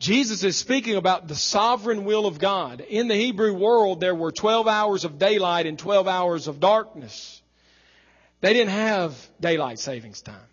Jesus 0.02 0.42
is 0.42 0.56
speaking 0.56 0.96
about 0.96 1.28
the 1.28 1.36
sovereign 1.36 2.04
will 2.04 2.26
of 2.26 2.40
God. 2.40 2.80
In 2.80 3.06
the 3.06 3.14
Hebrew 3.14 3.54
world, 3.54 4.00
there 4.00 4.16
were 4.16 4.32
12 4.32 4.66
hours 4.66 5.04
of 5.04 5.16
daylight 5.16 5.64
and 5.64 5.78
12 5.78 6.08
hours 6.08 6.48
of 6.48 6.58
darkness. 6.58 7.40
They 8.40 8.52
didn't 8.52 8.72
have 8.72 9.14
daylight 9.40 9.78
savings 9.78 10.20
time. 10.20 10.48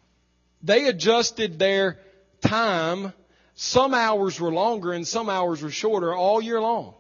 They 0.61 0.85
adjusted 0.85 1.57
their 1.57 1.97
time. 2.41 3.11
Some 3.55 3.95
hours 3.95 4.39
were 4.39 4.51
longer 4.51 4.93
and 4.93 5.07
some 5.07 5.31
hours 5.31 5.63
were 5.63 5.71
shorter 5.71 6.13
all 6.13 6.39
year 6.39 6.61
long. 6.61 6.93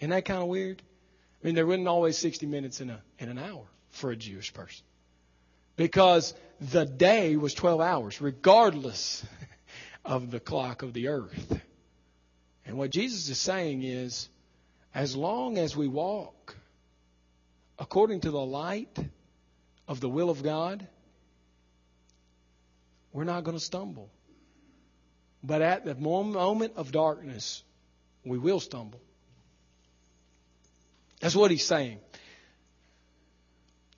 Isn't 0.00 0.10
that 0.10 0.24
kind 0.24 0.42
of 0.42 0.48
weird? 0.48 0.82
I 1.40 1.46
mean, 1.46 1.54
there 1.54 1.64
wasn't 1.64 1.86
always 1.86 2.18
60 2.18 2.46
minutes 2.46 2.80
in, 2.80 2.90
a, 2.90 3.00
in 3.20 3.28
an 3.28 3.38
hour 3.38 3.62
for 3.90 4.10
a 4.10 4.16
Jewish 4.16 4.52
person. 4.52 4.84
Because 5.76 6.34
the 6.60 6.86
day 6.86 7.36
was 7.36 7.54
12 7.54 7.80
hours, 7.80 8.20
regardless 8.20 9.24
of 10.04 10.32
the 10.32 10.40
clock 10.40 10.82
of 10.82 10.92
the 10.92 11.06
earth. 11.06 11.60
And 12.68 12.76
what 12.76 12.90
Jesus 12.90 13.30
is 13.30 13.38
saying 13.38 13.82
is, 13.82 14.28
as 14.94 15.16
long 15.16 15.56
as 15.56 15.74
we 15.74 15.88
walk 15.88 16.54
according 17.78 18.20
to 18.20 18.30
the 18.30 18.38
light 18.38 18.98
of 19.88 20.00
the 20.00 20.08
will 20.08 20.28
of 20.28 20.42
God, 20.42 20.86
we're 23.10 23.24
not 23.24 23.42
going 23.42 23.56
to 23.56 23.64
stumble. 23.64 24.10
But 25.42 25.62
at 25.62 25.86
the 25.86 25.94
moment 25.94 26.74
of 26.76 26.92
darkness, 26.92 27.64
we 28.22 28.36
will 28.36 28.60
stumble. 28.60 29.00
That's 31.20 31.34
what 31.34 31.50
he's 31.50 31.64
saying. 31.64 32.00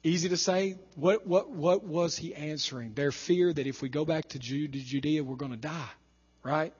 Easy 0.04 0.28
to 0.28 0.36
say. 0.36 0.76
What, 0.94 1.26
what, 1.26 1.50
what 1.50 1.82
was 1.82 2.16
he 2.16 2.36
answering? 2.36 2.94
Their 2.94 3.10
fear 3.10 3.52
that 3.52 3.66
if 3.66 3.82
we 3.82 3.88
go 3.88 4.04
back 4.04 4.28
to 4.28 4.38
Judea, 4.38 5.24
we're 5.24 5.34
going 5.34 5.50
to 5.50 5.56
die, 5.56 5.90
right? 6.44 6.72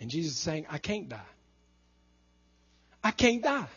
And 0.00 0.10
Jesus 0.10 0.32
is 0.32 0.38
saying, 0.38 0.66
I 0.70 0.78
can't 0.78 1.08
die. 1.08 1.20
I 3.02 3.10
can't 3.10 3.42
die. 3.42 3.68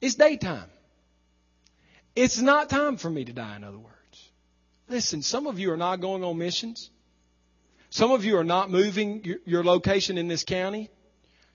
It's 0.00 0.14
daytime. 0.14 0.68
It's 2.16 2.40
not 2.40 2.70
time 2.70 2.96
for 2.96 3.10
me 3.10 3.24
to 3.24 3.32
die, 3.32 3.56
in 3.56 3.64
other 3.64 3.78
words. 3.78 4.30
Listen, 4.88 5.22
some 5.22 5.46
of 5.46 5.58
you 5.58 5.72
are 5.72 5.76
not 5.76 6.00
going 6.00 6.22
on 6.22 6.38
missions. 6.38 6.90
Some 7.90 8.10
of 8.10 8.24
you 8.24 8.36
are 8.38 8.44
not 8.44 8.70
moving 8.70 9.24
your, 9.24 9.38
your 9.44 9.64
location 9.64 10.18
in 10.18 10.28
this 10.28 10.44
county 10.44 10.90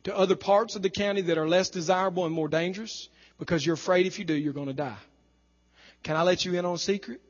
to 0.04 0.16
other 0.16 0.36
parts 0.36 0.76
of 0.76 0.82
the 0.82 0.90
county 0.90 1.22
that 1.22 1.38
are 1.38 1.48
less 1.48 1.70
desirable 1.70 2.26
and 2.26 2.34
more 2.34 2.48
dangerous 2.48 3.10
because 3.38 3.66
you're 3.66 3.76
afraid 3.76 4.06
if 4.06 4.20
you 4.20 4.26
do, 4.26 4.34
you're 4.34 4.54
going 4.54 4.68
to 4.68 4.74
die. 4.74 4.98
Can 6.04 6.16
I 6.16 6.24
let 6.24 6.46
you 6.46 6.54
in 6.56 6.66
on 6.66 6.76
a 6.76 6.78
secret? 6.78 7.22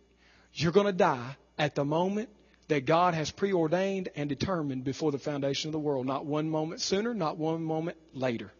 You're 0.53 0.71
going 0.71 0.85
to 0.85 0.93
die 0.93 1.35
at 1.57 1.75
the 1.75 1.83
moment 1.83 2.29
that 2.69 2.85
God 2.85 3.15
has 3.15 3.31
preordained 3.31 4.09
and 4.15 4.29
determined 4.29 4.83
before 4.83 5.11
the 5.11 5.17
foundation 5.17 5.69
of 5.69 5.71
the 5.73 5.79
world. 5.79 6.05
Not 6.05 6.25
one 6.25 6.49
moment 6.49 6.81
sooner, 6.81 7.13
not 7.13 7.37
one 7.37 7.63
moment 7.63 7.97
later. 8.13 8.51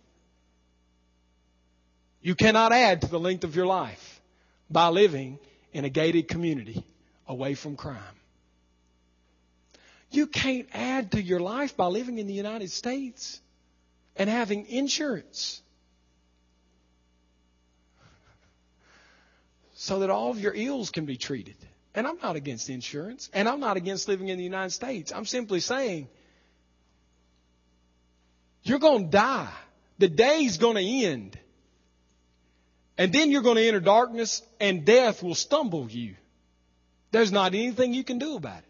You 2.22 2.36
cannot 2.36 2.74
add 2.74 3.02
to 3.02 3.08
the 3.08 3.20
length 3.20 3.44
of 3.44 3.56
your 3.56 3.68
life 3.68 4.20
by 4.70 4.90
living 4.90 5.40
in 5.74 5.86
a 5.86 5.90
gated 5.90 6.28
community 6.28 6.84
away 7.28 7.54
from 7.54 7.76
crime. 7.76 7.98
You 10.12 10.26
can't 10.26 10.68
add 10.74 11.12
to 11.12 11.22
your 11.22 11.40
life 11.40 11.78
by 11.78 11.86
living 11.86 12.18
in 12.18 12.26
the 12.26 12.34
United 12.34 12.72
States 12.72 13.40
and 14.16 14.28
having 14.28 14.66
insurance. 14.66 15.62
So 19.76 20.00
that 20.00 20.10
all 20.10 20.32
of 20.32 20.40
your 20.40 20.54
ills 20.56 20.90
can 20.90 21.06
be 21.06 21.16
treated. 21.16 21.56
And 21.96 22.08
I'm 22.08 22.18
not 22.22 22.36
against 22.36 22.70
insurance, 22.70 23.30
and 23.34 23.50
I'm 23.50 23.60
not 23.60 23.78
against 23.78 24.08
living 24.08 24.28
in 24.28 24.38
the 24.38 24.44
United 24.44 24.72
States. 24.72 25.12
I'm 25.12 25.26
simply 25.26 25.60
saying 25.60 26.08
you're 28.64 28.80
going 28.80 29.06
to 29.06 29.10
die. 29.10 29.52
The 29.98 30.08
day's 30.08 30.58
going 30.58 30.76
to 30.76 31.06
end. 31.06 31.38
And 32.98 33.12
then 33.12 33.32
you're 33.32 33.42
going 33.42 33.56
to 33.56 33.68
enter 33.68 33.80
darkness, 33.80 34.42
and 34.60 34.86
death 34.86 35.24
will 35.24 35.36
stumble 35.36 35.90
you. 35.90 36.16
There's 37.12 37.32
not 37.32 37.56
anything 37.56 37.94
you 37.94 38.04
can 38.04 38.20
do 38.20 38.36
about 38.36 38.60
it. 38.60 38.66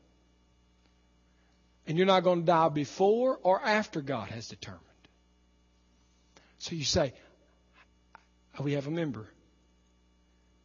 And 1.87 1.97
you're 1.97 2.07
not 2.07 2.23
going 2.23 2.41
to 2.41 2.45
die 2.45 2.69
before 2.69 3.39
or 3.41 3.59
after 3.61 4.01
God 4.01 4.29
has 4.29 4.47
determined. 4.47 4.83
So 6.59 6.75
you 6.75 6.83
say, 6.83 7.13
we 8.61 8.73
have 8.73 8.87
a 8.87 8.91
member 8.91 9.25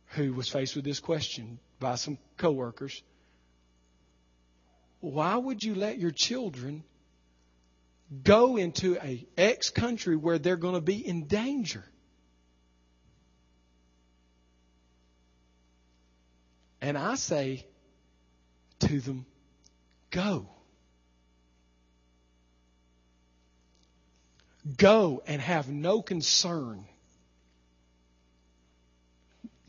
who 0.08 0.34
was 0.34 0.48
faced 0.48 0.76
with 0.76 0.84
this 0.84 1.00
question 1.00 1.58
by 1.84 1.96
some 1.96 2.16
coworkers. 2.38 3.02
Why 5.00 5.36
would 5.36 5.62
you 5.62 5.74
let 5.74 5.98
your 5.98 6.12
children 6.12 6.82
go 8.22 8.56
into 8.56 8.96
a 8.96 9.26
X 9.36 9.68
country 9.68 10.16
where 10.16 10.38
they're 10.38 10.56
going 10.56 10.76
to 10.76 10.80
be 10.80 11.06
in 11.06 11.26
danger? 11.26 11.84
And 16.80 16.96
I 16.96 17.16
say 17.16 17.66
to 18.78 19.00
them, 19.00 19.26
go. 20.10 20.48
Go 24.78 25.22
and 25.26 25.42
have 25.42 25.68
no 25.68 26.00
concern. 26.00 26.86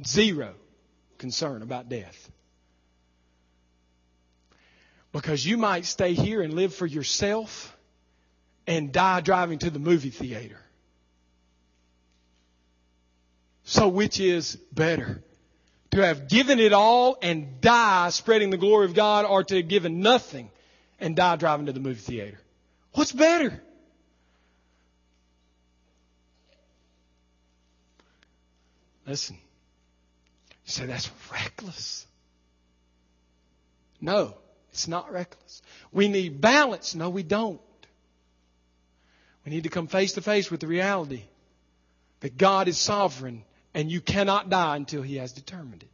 Zero 0.01 0.55
concern 1.17 1.61
about 1.61 1.89
death. 1.89 2.31
Because 5.11 5.45
you 5.45 5.57
might 5.57 5.85
stay 5.85 6.13
here 6.13 6.41
and 6.41 6.53
live 6.53 6.73
for 6.73 6.85
yourself 6.85 7.75
and 8.67 8.91
die 8.91 9.21
driving 9.21 9.59
to 9.59 9.69
the 9.69 9.79
movie 9.79 10.09
theater. 10.09 10.59
So 13.63 13.87
which 13.87 14.19
is 14.19 14.57
better? 14.71 15.23
To 15.91 16.05
have 16.05 16.27
given 16.27 16.59
it 16.59 16.73
all 16.73 17.17
and 17.21 17.61
die 17.61 18.09
spreading 18.09 18.49
the 18.49 18.57
glory 18.57 18.85
of 18.85 18.93
God 18.93 19.25
or 19.25 19.43
to 19.43 19.55
have 19.57 19.67
given 19.67 20.01
nothing 20.01 20.49
and 20.99 21.15
die 21.15 21.37
driving 21.37 21.67
to 21.67 21.71
the 21.71 21.79
movie 21.79 21.99
theater? 21.99 22.39
What's 22.93 23.11
better? 23.11 23.61
Listen. 29.07 29.37
You 30.65 30.71
say 30.71 30.85
that's 30.85 31.09
reckless. 31.31 32.05
No, 34.01 34.35
it's 34.71 34.87
not 34.87 35.11
reckless. 35.11 35.61
We 35.91 36.07
need 36.07 36.41
balance. 36.41 36.95
No, 36.95 37.09
we 37.09 37.23
don't. 37.23 37.61
We 39.45 39.51
need 39.51 39.63
to 39.63 39.69
come 39.69 39.87
face 39.87 40.13
to 40.13 40.21
face 40.21 40.49
with 40.49 40.59
the 40.59 40.67
reality 40.67 41.23
that 42.21 42.37
God 42.37 42.67
is 42.67 42.77
sovereign 42.77 43.43
and 43.73 43.91
you 43.91 44.01
cannot 44.01 44.49
die 44.49 44.75
until 44.75 45.01
He 45.01 45.17
has 45.17 45.31
determined 45.33 45.83
it. 45.83 45.89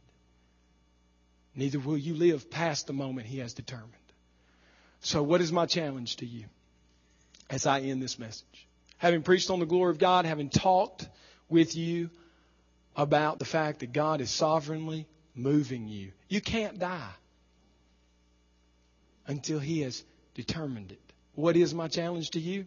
Neither 1.54 1.78
will 1.78 1.98
you 1.98 2.14
live 2.14 2.50
past 2.50 2.86
the 2.86 2.94
moment 2.94 3.26
He 3.26 3.38
has 3.38 3.52
determined. 3.52 3.92
So, 5.00 5.22
what 5.22 5.40
is 5.40 5.52
my 5.52 5.66
challenge 5.66 6.16
to 6.16 6.26
you 6.26 6.44
as 7.50 7.66
I 7.66 7.80
end 7.80 8.02
this 8.02 8.18
message? 8.18 8.66
Having 8.98 9.22
preached 9.22 9.50
on 9.50 9.58
the 9.58 9.66
glory 9.66 9.90
of 9.90 9.98
God, 9.98 10.24
having 10.24 10.48
talked 10.48 11.08
with 11.48 11.76
you 11.76 12.08
about 12.96 13.38
the 13.38 13.44
fact 13.44 13.80
that 13.80 13.92
God 13.92 14.20
is 14.20 14.30
sovereignly 14.30 15.06
moving 15.34 15.88
you. 15.88 16.12
You 16.28 16.40
can't 16.40 16.78
die 16.78 17.12
until 19.26 19.58
He 19.58 19.80
has 19.80 20.04
determined 20.34 20.92
it. 20.92 21.00
What 21.34 21.56
is 21.56 21.74
my 21.74 21.88
challenge 21.88 22.30
to 22.30 22.40
you? 22.40 22.66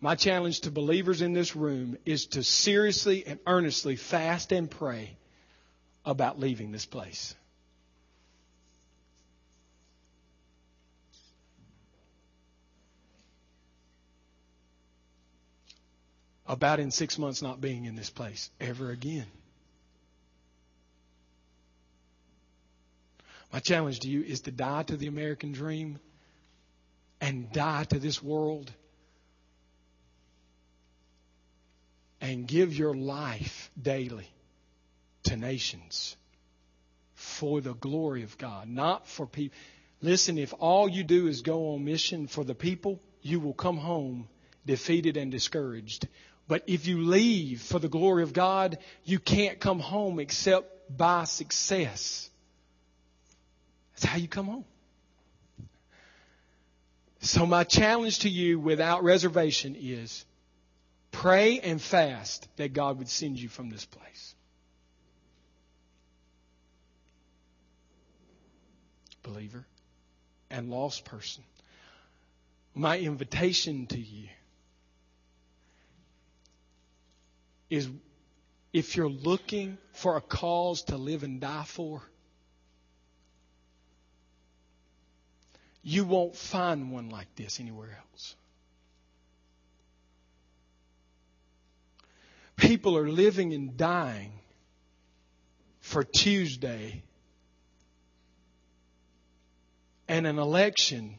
My 0.00 0.14
challenge 0.14 0.60
to 0.60 0.70
believers 0.70 1.22
in 1.22 1.32
this 1.32 1.56
room 1.56 1.96
is 2.04 2.26
to 2.26 2.42
seriously 2.42 3.26
and 3.26 3.40
earnestly 3.46 3.96
fast 3.96 4.52
and 4.52 4.70
pray 4.70 5.16
about 6.04 6.38
leaving 6.38 6.70
this 6.70 6.86
place. 6.86 7.34
About 16.48 16.80
in 16.80 16.90
six 16.90 17.18
months 17.18 17.42
not 17.42 17.60
being 17.60 17.84
in 17.84 17.94
this 17.94 18.08
place 18.08 18.50
ever 18.58 18.90
again. 18.90 19.26
My 23.52 23.60
challenge 23.60 24.00
to 24.00 24.08
you 24.08 24.22
is 24.22 24.40
to 24.42 24.50
die 24.50 24.82
to 24.84 24.96
the 24.96 25.06
American 25.06 25.52
dream 25.52 25.98
and 27.20 27.52
die 27.52 27.84
to 27.84 27.98
this 27.98 28.22
world 28.22 28.72
and 32.20 32.46
give 32.46 32.74
your 32.74 32.94
life 32.94 33.70
daily 33.80 34.28
to 35.24 35.36
nations 35.36 36.16
for 37.14 37.60
the 37.60 37.74
glory 37.74 38.22
of 38.22 38.36
God, 38.38 38.68
not 38.68 39.06
for 39.06 39.26
people. 39.26 39.56
Listen, 40.00 40.38
if 40.38 40.54
all 40.58 40.88
you 40.88 41.04
do 41.04 41.26
is 41.26 41.42
go 41.42 41.74
on 41.74 41.84
mission 41.84 42.26
for 42.26 42.44
the 42.44 42.54
people, 42.54 43.00
you 43.22 43.40
will 43.40 43.54
come 43.54 43.76
home 43.76 44.28
defeated 44.68 45.16
and 45.16 45.32
discouraged. 45.32 46.06
But 46.48 46.64
if 46.66 46.86
you 46.86 47.02
leave 47.02 47.60
for 47.60 47.78
the 47.78 47.88
glory 47.88 48.22
of 48.22 48.32
God, 48.32 48.78
you 49.04 49.18
can't 49.18 49.60
come 49.60 49.78
home 49.78 50.18
except 50.18 50.96
by 50.96 51.24
success. 51.24 52.30
That's 53.92 54.04
how 54.04 54.16
you 54.16 54.28
come 54.28 54.46
home. 54.46 54.64
So 57.20 57.44
my 57.44 57.64
challenge 57.64 58.20
to 58.20 58.30
you 58.30 58.58
without 58.58 59.04
reservation 59.04 59.76
is 59.78 60.24
pray 61.12 61.60
and 61.60 61.82
fast 61.82 62.48
that 62.56 62.72
God 62.72 62.98
would 62.98 63.08
send 63.08 63.38
you 63.38 63.48
from 63.48 63.68
this 63.68 63.84
place. 63.84 64.34
Believer 69.22 69.66
and 70.50 70.70
lost 70.70 71.04
person. 71.04 71.44
My 72.74 72.98
invitation 72.98 73.86
to 73.88 73.98
you 73.98 74.28
is 77.70 77.88
if 78.72 78.96
you're 78.96 79.08
looking 79.08 79.78
for 79.92 80.16
a 80.16 80.20
cause 80.20 80.82
to 80.84 80.96
live 80.96 81.22
and 81.22 81.40
die 81.40 81.64
for, 81.64 82.02
you 85.82 86.04
won't 86.04 86.36
find 86.36 86.92
one 86.92 87.08
like 87.08 87.34
this 87.36 87.60
anywhere 87.60 87.98
else. 88.12 88.36
People 92.56 92.96
are 92.96 93.08
living 93.08 93.54
and 93.54 93.76
dying 93.76 94.32
for 95.80 96.04
Tuesday 96.04 97.02
and 100.08 100.26
an 100.26 100.38
election. 100.38 101.18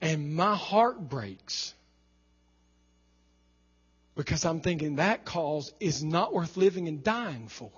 And 0.00 0.34
my 0.34 0.54
heart 0.54 1.08
breaks 1.08 1.74
because 4.16 4.46
I'm 4.46 4.60
thinking 4.60 4.96
that 4.96 5.24
cause 5.24 5.72
is 5.78 6.02
not 6.02 6.32
worth 6.32 6.56
living 6.56 6.88
and 6.88 7.04
dying 7.04 7.48
for. 7.48 7.70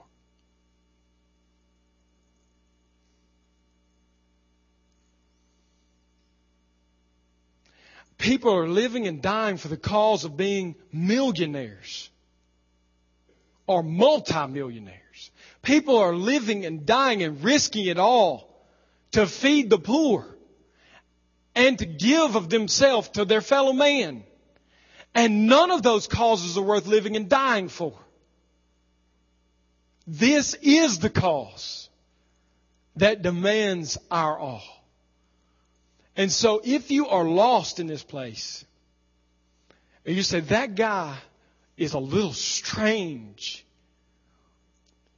People 8.16 8.55
are 8.55 8.68
living 8.68 9.07
and 9.07 9.20
dying 9.20 9.59
for 9.59 9.68
the 9.68 9.76
cause 9.76 10.24
of 10.24 10.36
being 10.36 10.74
millionaires 10.93 12.09
or 13.66 13.82
multimillionaires. 13.82 15.30
People 15.62 15.99
are 15.99 16.14
living 16.14 16.64
and 16.64 16.86
dying 16.86 17.22
and 17.22 17.43
risking 17.45 17.86
it 17.86 17.99
all 17.99 18.64
to 19.12 19.26
feed 19.26 19.70
the 19.70 19.78
poor 19.78 20.26
and 21.55 21.78
to 21.78 21.86
give 21.86 22.36
of 22.36 22.49
themselves 22.49 23.09
to 23.11 23.24
their 23.24 23.41
fellow 23.41 23.72
man. 23.72 24.24
And 25.15 25.47
none 25.47 25.71
of 25.71 25.83
those 25.83 26.07
causes 26.07 26.57
are 26.57 26.63
worth 26.63 26.87
living 26.87 27.17
and 27.17 27.29
dying 27.29 27.69
for. 27.69 27.95
This 30.07 30.55
is 30.55 31.01
the 31.01 31.11
cause 31.11 31.89
that 32.97 33.23
demands 33.23 33.99
our 34.11 34.39
all. 34.39 34.63
And 36.17 36.33
so 36.33 36.61
if 36.65 36.91
you 36.91 37.09
are 37.09 37.25
lost 37.25 37.79
in 37.79 37.87
this 37.87 38.03
place, 38.03 38.65
and 40.05 40.17
you 40.17 40.23
say, 40.23 40.41
that 40.41 40.75
guy 40.75 41.19
is 41.77 41.93
a 41.93 41.99
little 41.99 42.33
strange. 42.33 43.65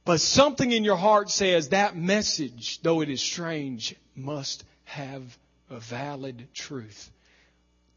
But 0.03 0.19
something 0.19 0.71
in 0.71 0.83
your 0.83 0.97
heart 0.97 1.29
says 1.29 1.69
that 1.69 1.95
message, 1.95 2.81
though 2.81 3.01
it 3.01 3.09
is 3.09 3.21
strange, 3.21 3.95
must 4.15 4.63
have 4.83 5.37
a 5.69 5.79
valid 5.79 6.47
truth. 6.53 7.09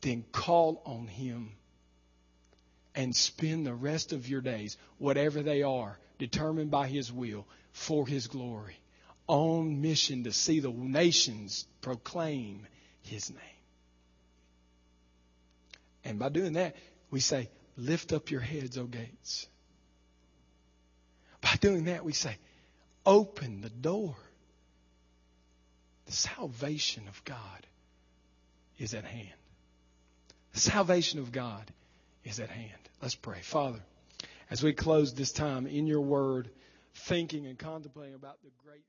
Then 0.01 0.25
call 0.33 0.81
on 0.87 1.09
Him 1.09 1.51
and 2.95 3.15
spend 3.15 3.67
the 3.67 3.75
rest 3.75 4.13
of 4.13 4.29
your 4.29 4.41
days, 4.41 4.77
whatever 4.99 5.43
they 5.43 5.63
are, 5.63 5.99
determined 6.19 6.71
by 6.71 6.87
His 6.87 7.13
will, 7.13 7.47
for 7.73 8.07
His 8.07 8.27
glory, 8.29 8.77
on 9.27 9.81
mission 9.81 10.25
to 10.25 10.33
see 10.33 10.61
the 10.61 10.71
nations 10.71 11.67
proclaim 11.81 12.67
His 13.03 13.31
name. 13.31 13.41
And 16.05 16.19
by 16.19 16.29
doing 16.29 16.55
that, 16.55 16.77
we 17.11 17.21
say, 17.21 17.49
Lift 17.77 18.13
up 18.13 18.31
your 18.31 18.41
heads, 18.41 18.79
O 18.79 18.85
gates. 18.85 19.49
By 21.41 21.57
doing 21.61 21.85
that, 21.85 22.05
we 22.05 22.13
say, 22.13 22.37
Open 23.05 23.61
the 23.61 23.71
door. 23.71 24.15
The 26.07 26.13
salvation 26.13 27.09
of 27.09 27.25
God 27.25 27.67
is 28.79 28.95
at 28.95 29.05
hand. 29.05 29.33
The 30.53 30.61
salvation 30.61 31.19
of 31.19 31.33
God 31.33 31.73
is 32.25 32.41
at 32.41 32.51
hand. 32.51 32.71
Let's 33.01 33.15
pray. 33.15 33.41
Father, 33.43 33.81
as 34.51 34.63
we 34.63 34.73
close 34.73 35.15
this 35.15 35.33
time 35.33 35.67
in 35.67 35.87
your 35.87 36.01
word, 36.01 36.51
thinking 36.95 37.47
and 37.47 37.59
contemplating 37.59 38.15
about 38.15 38.43
the 38.43 38.51
great 38.65 38.85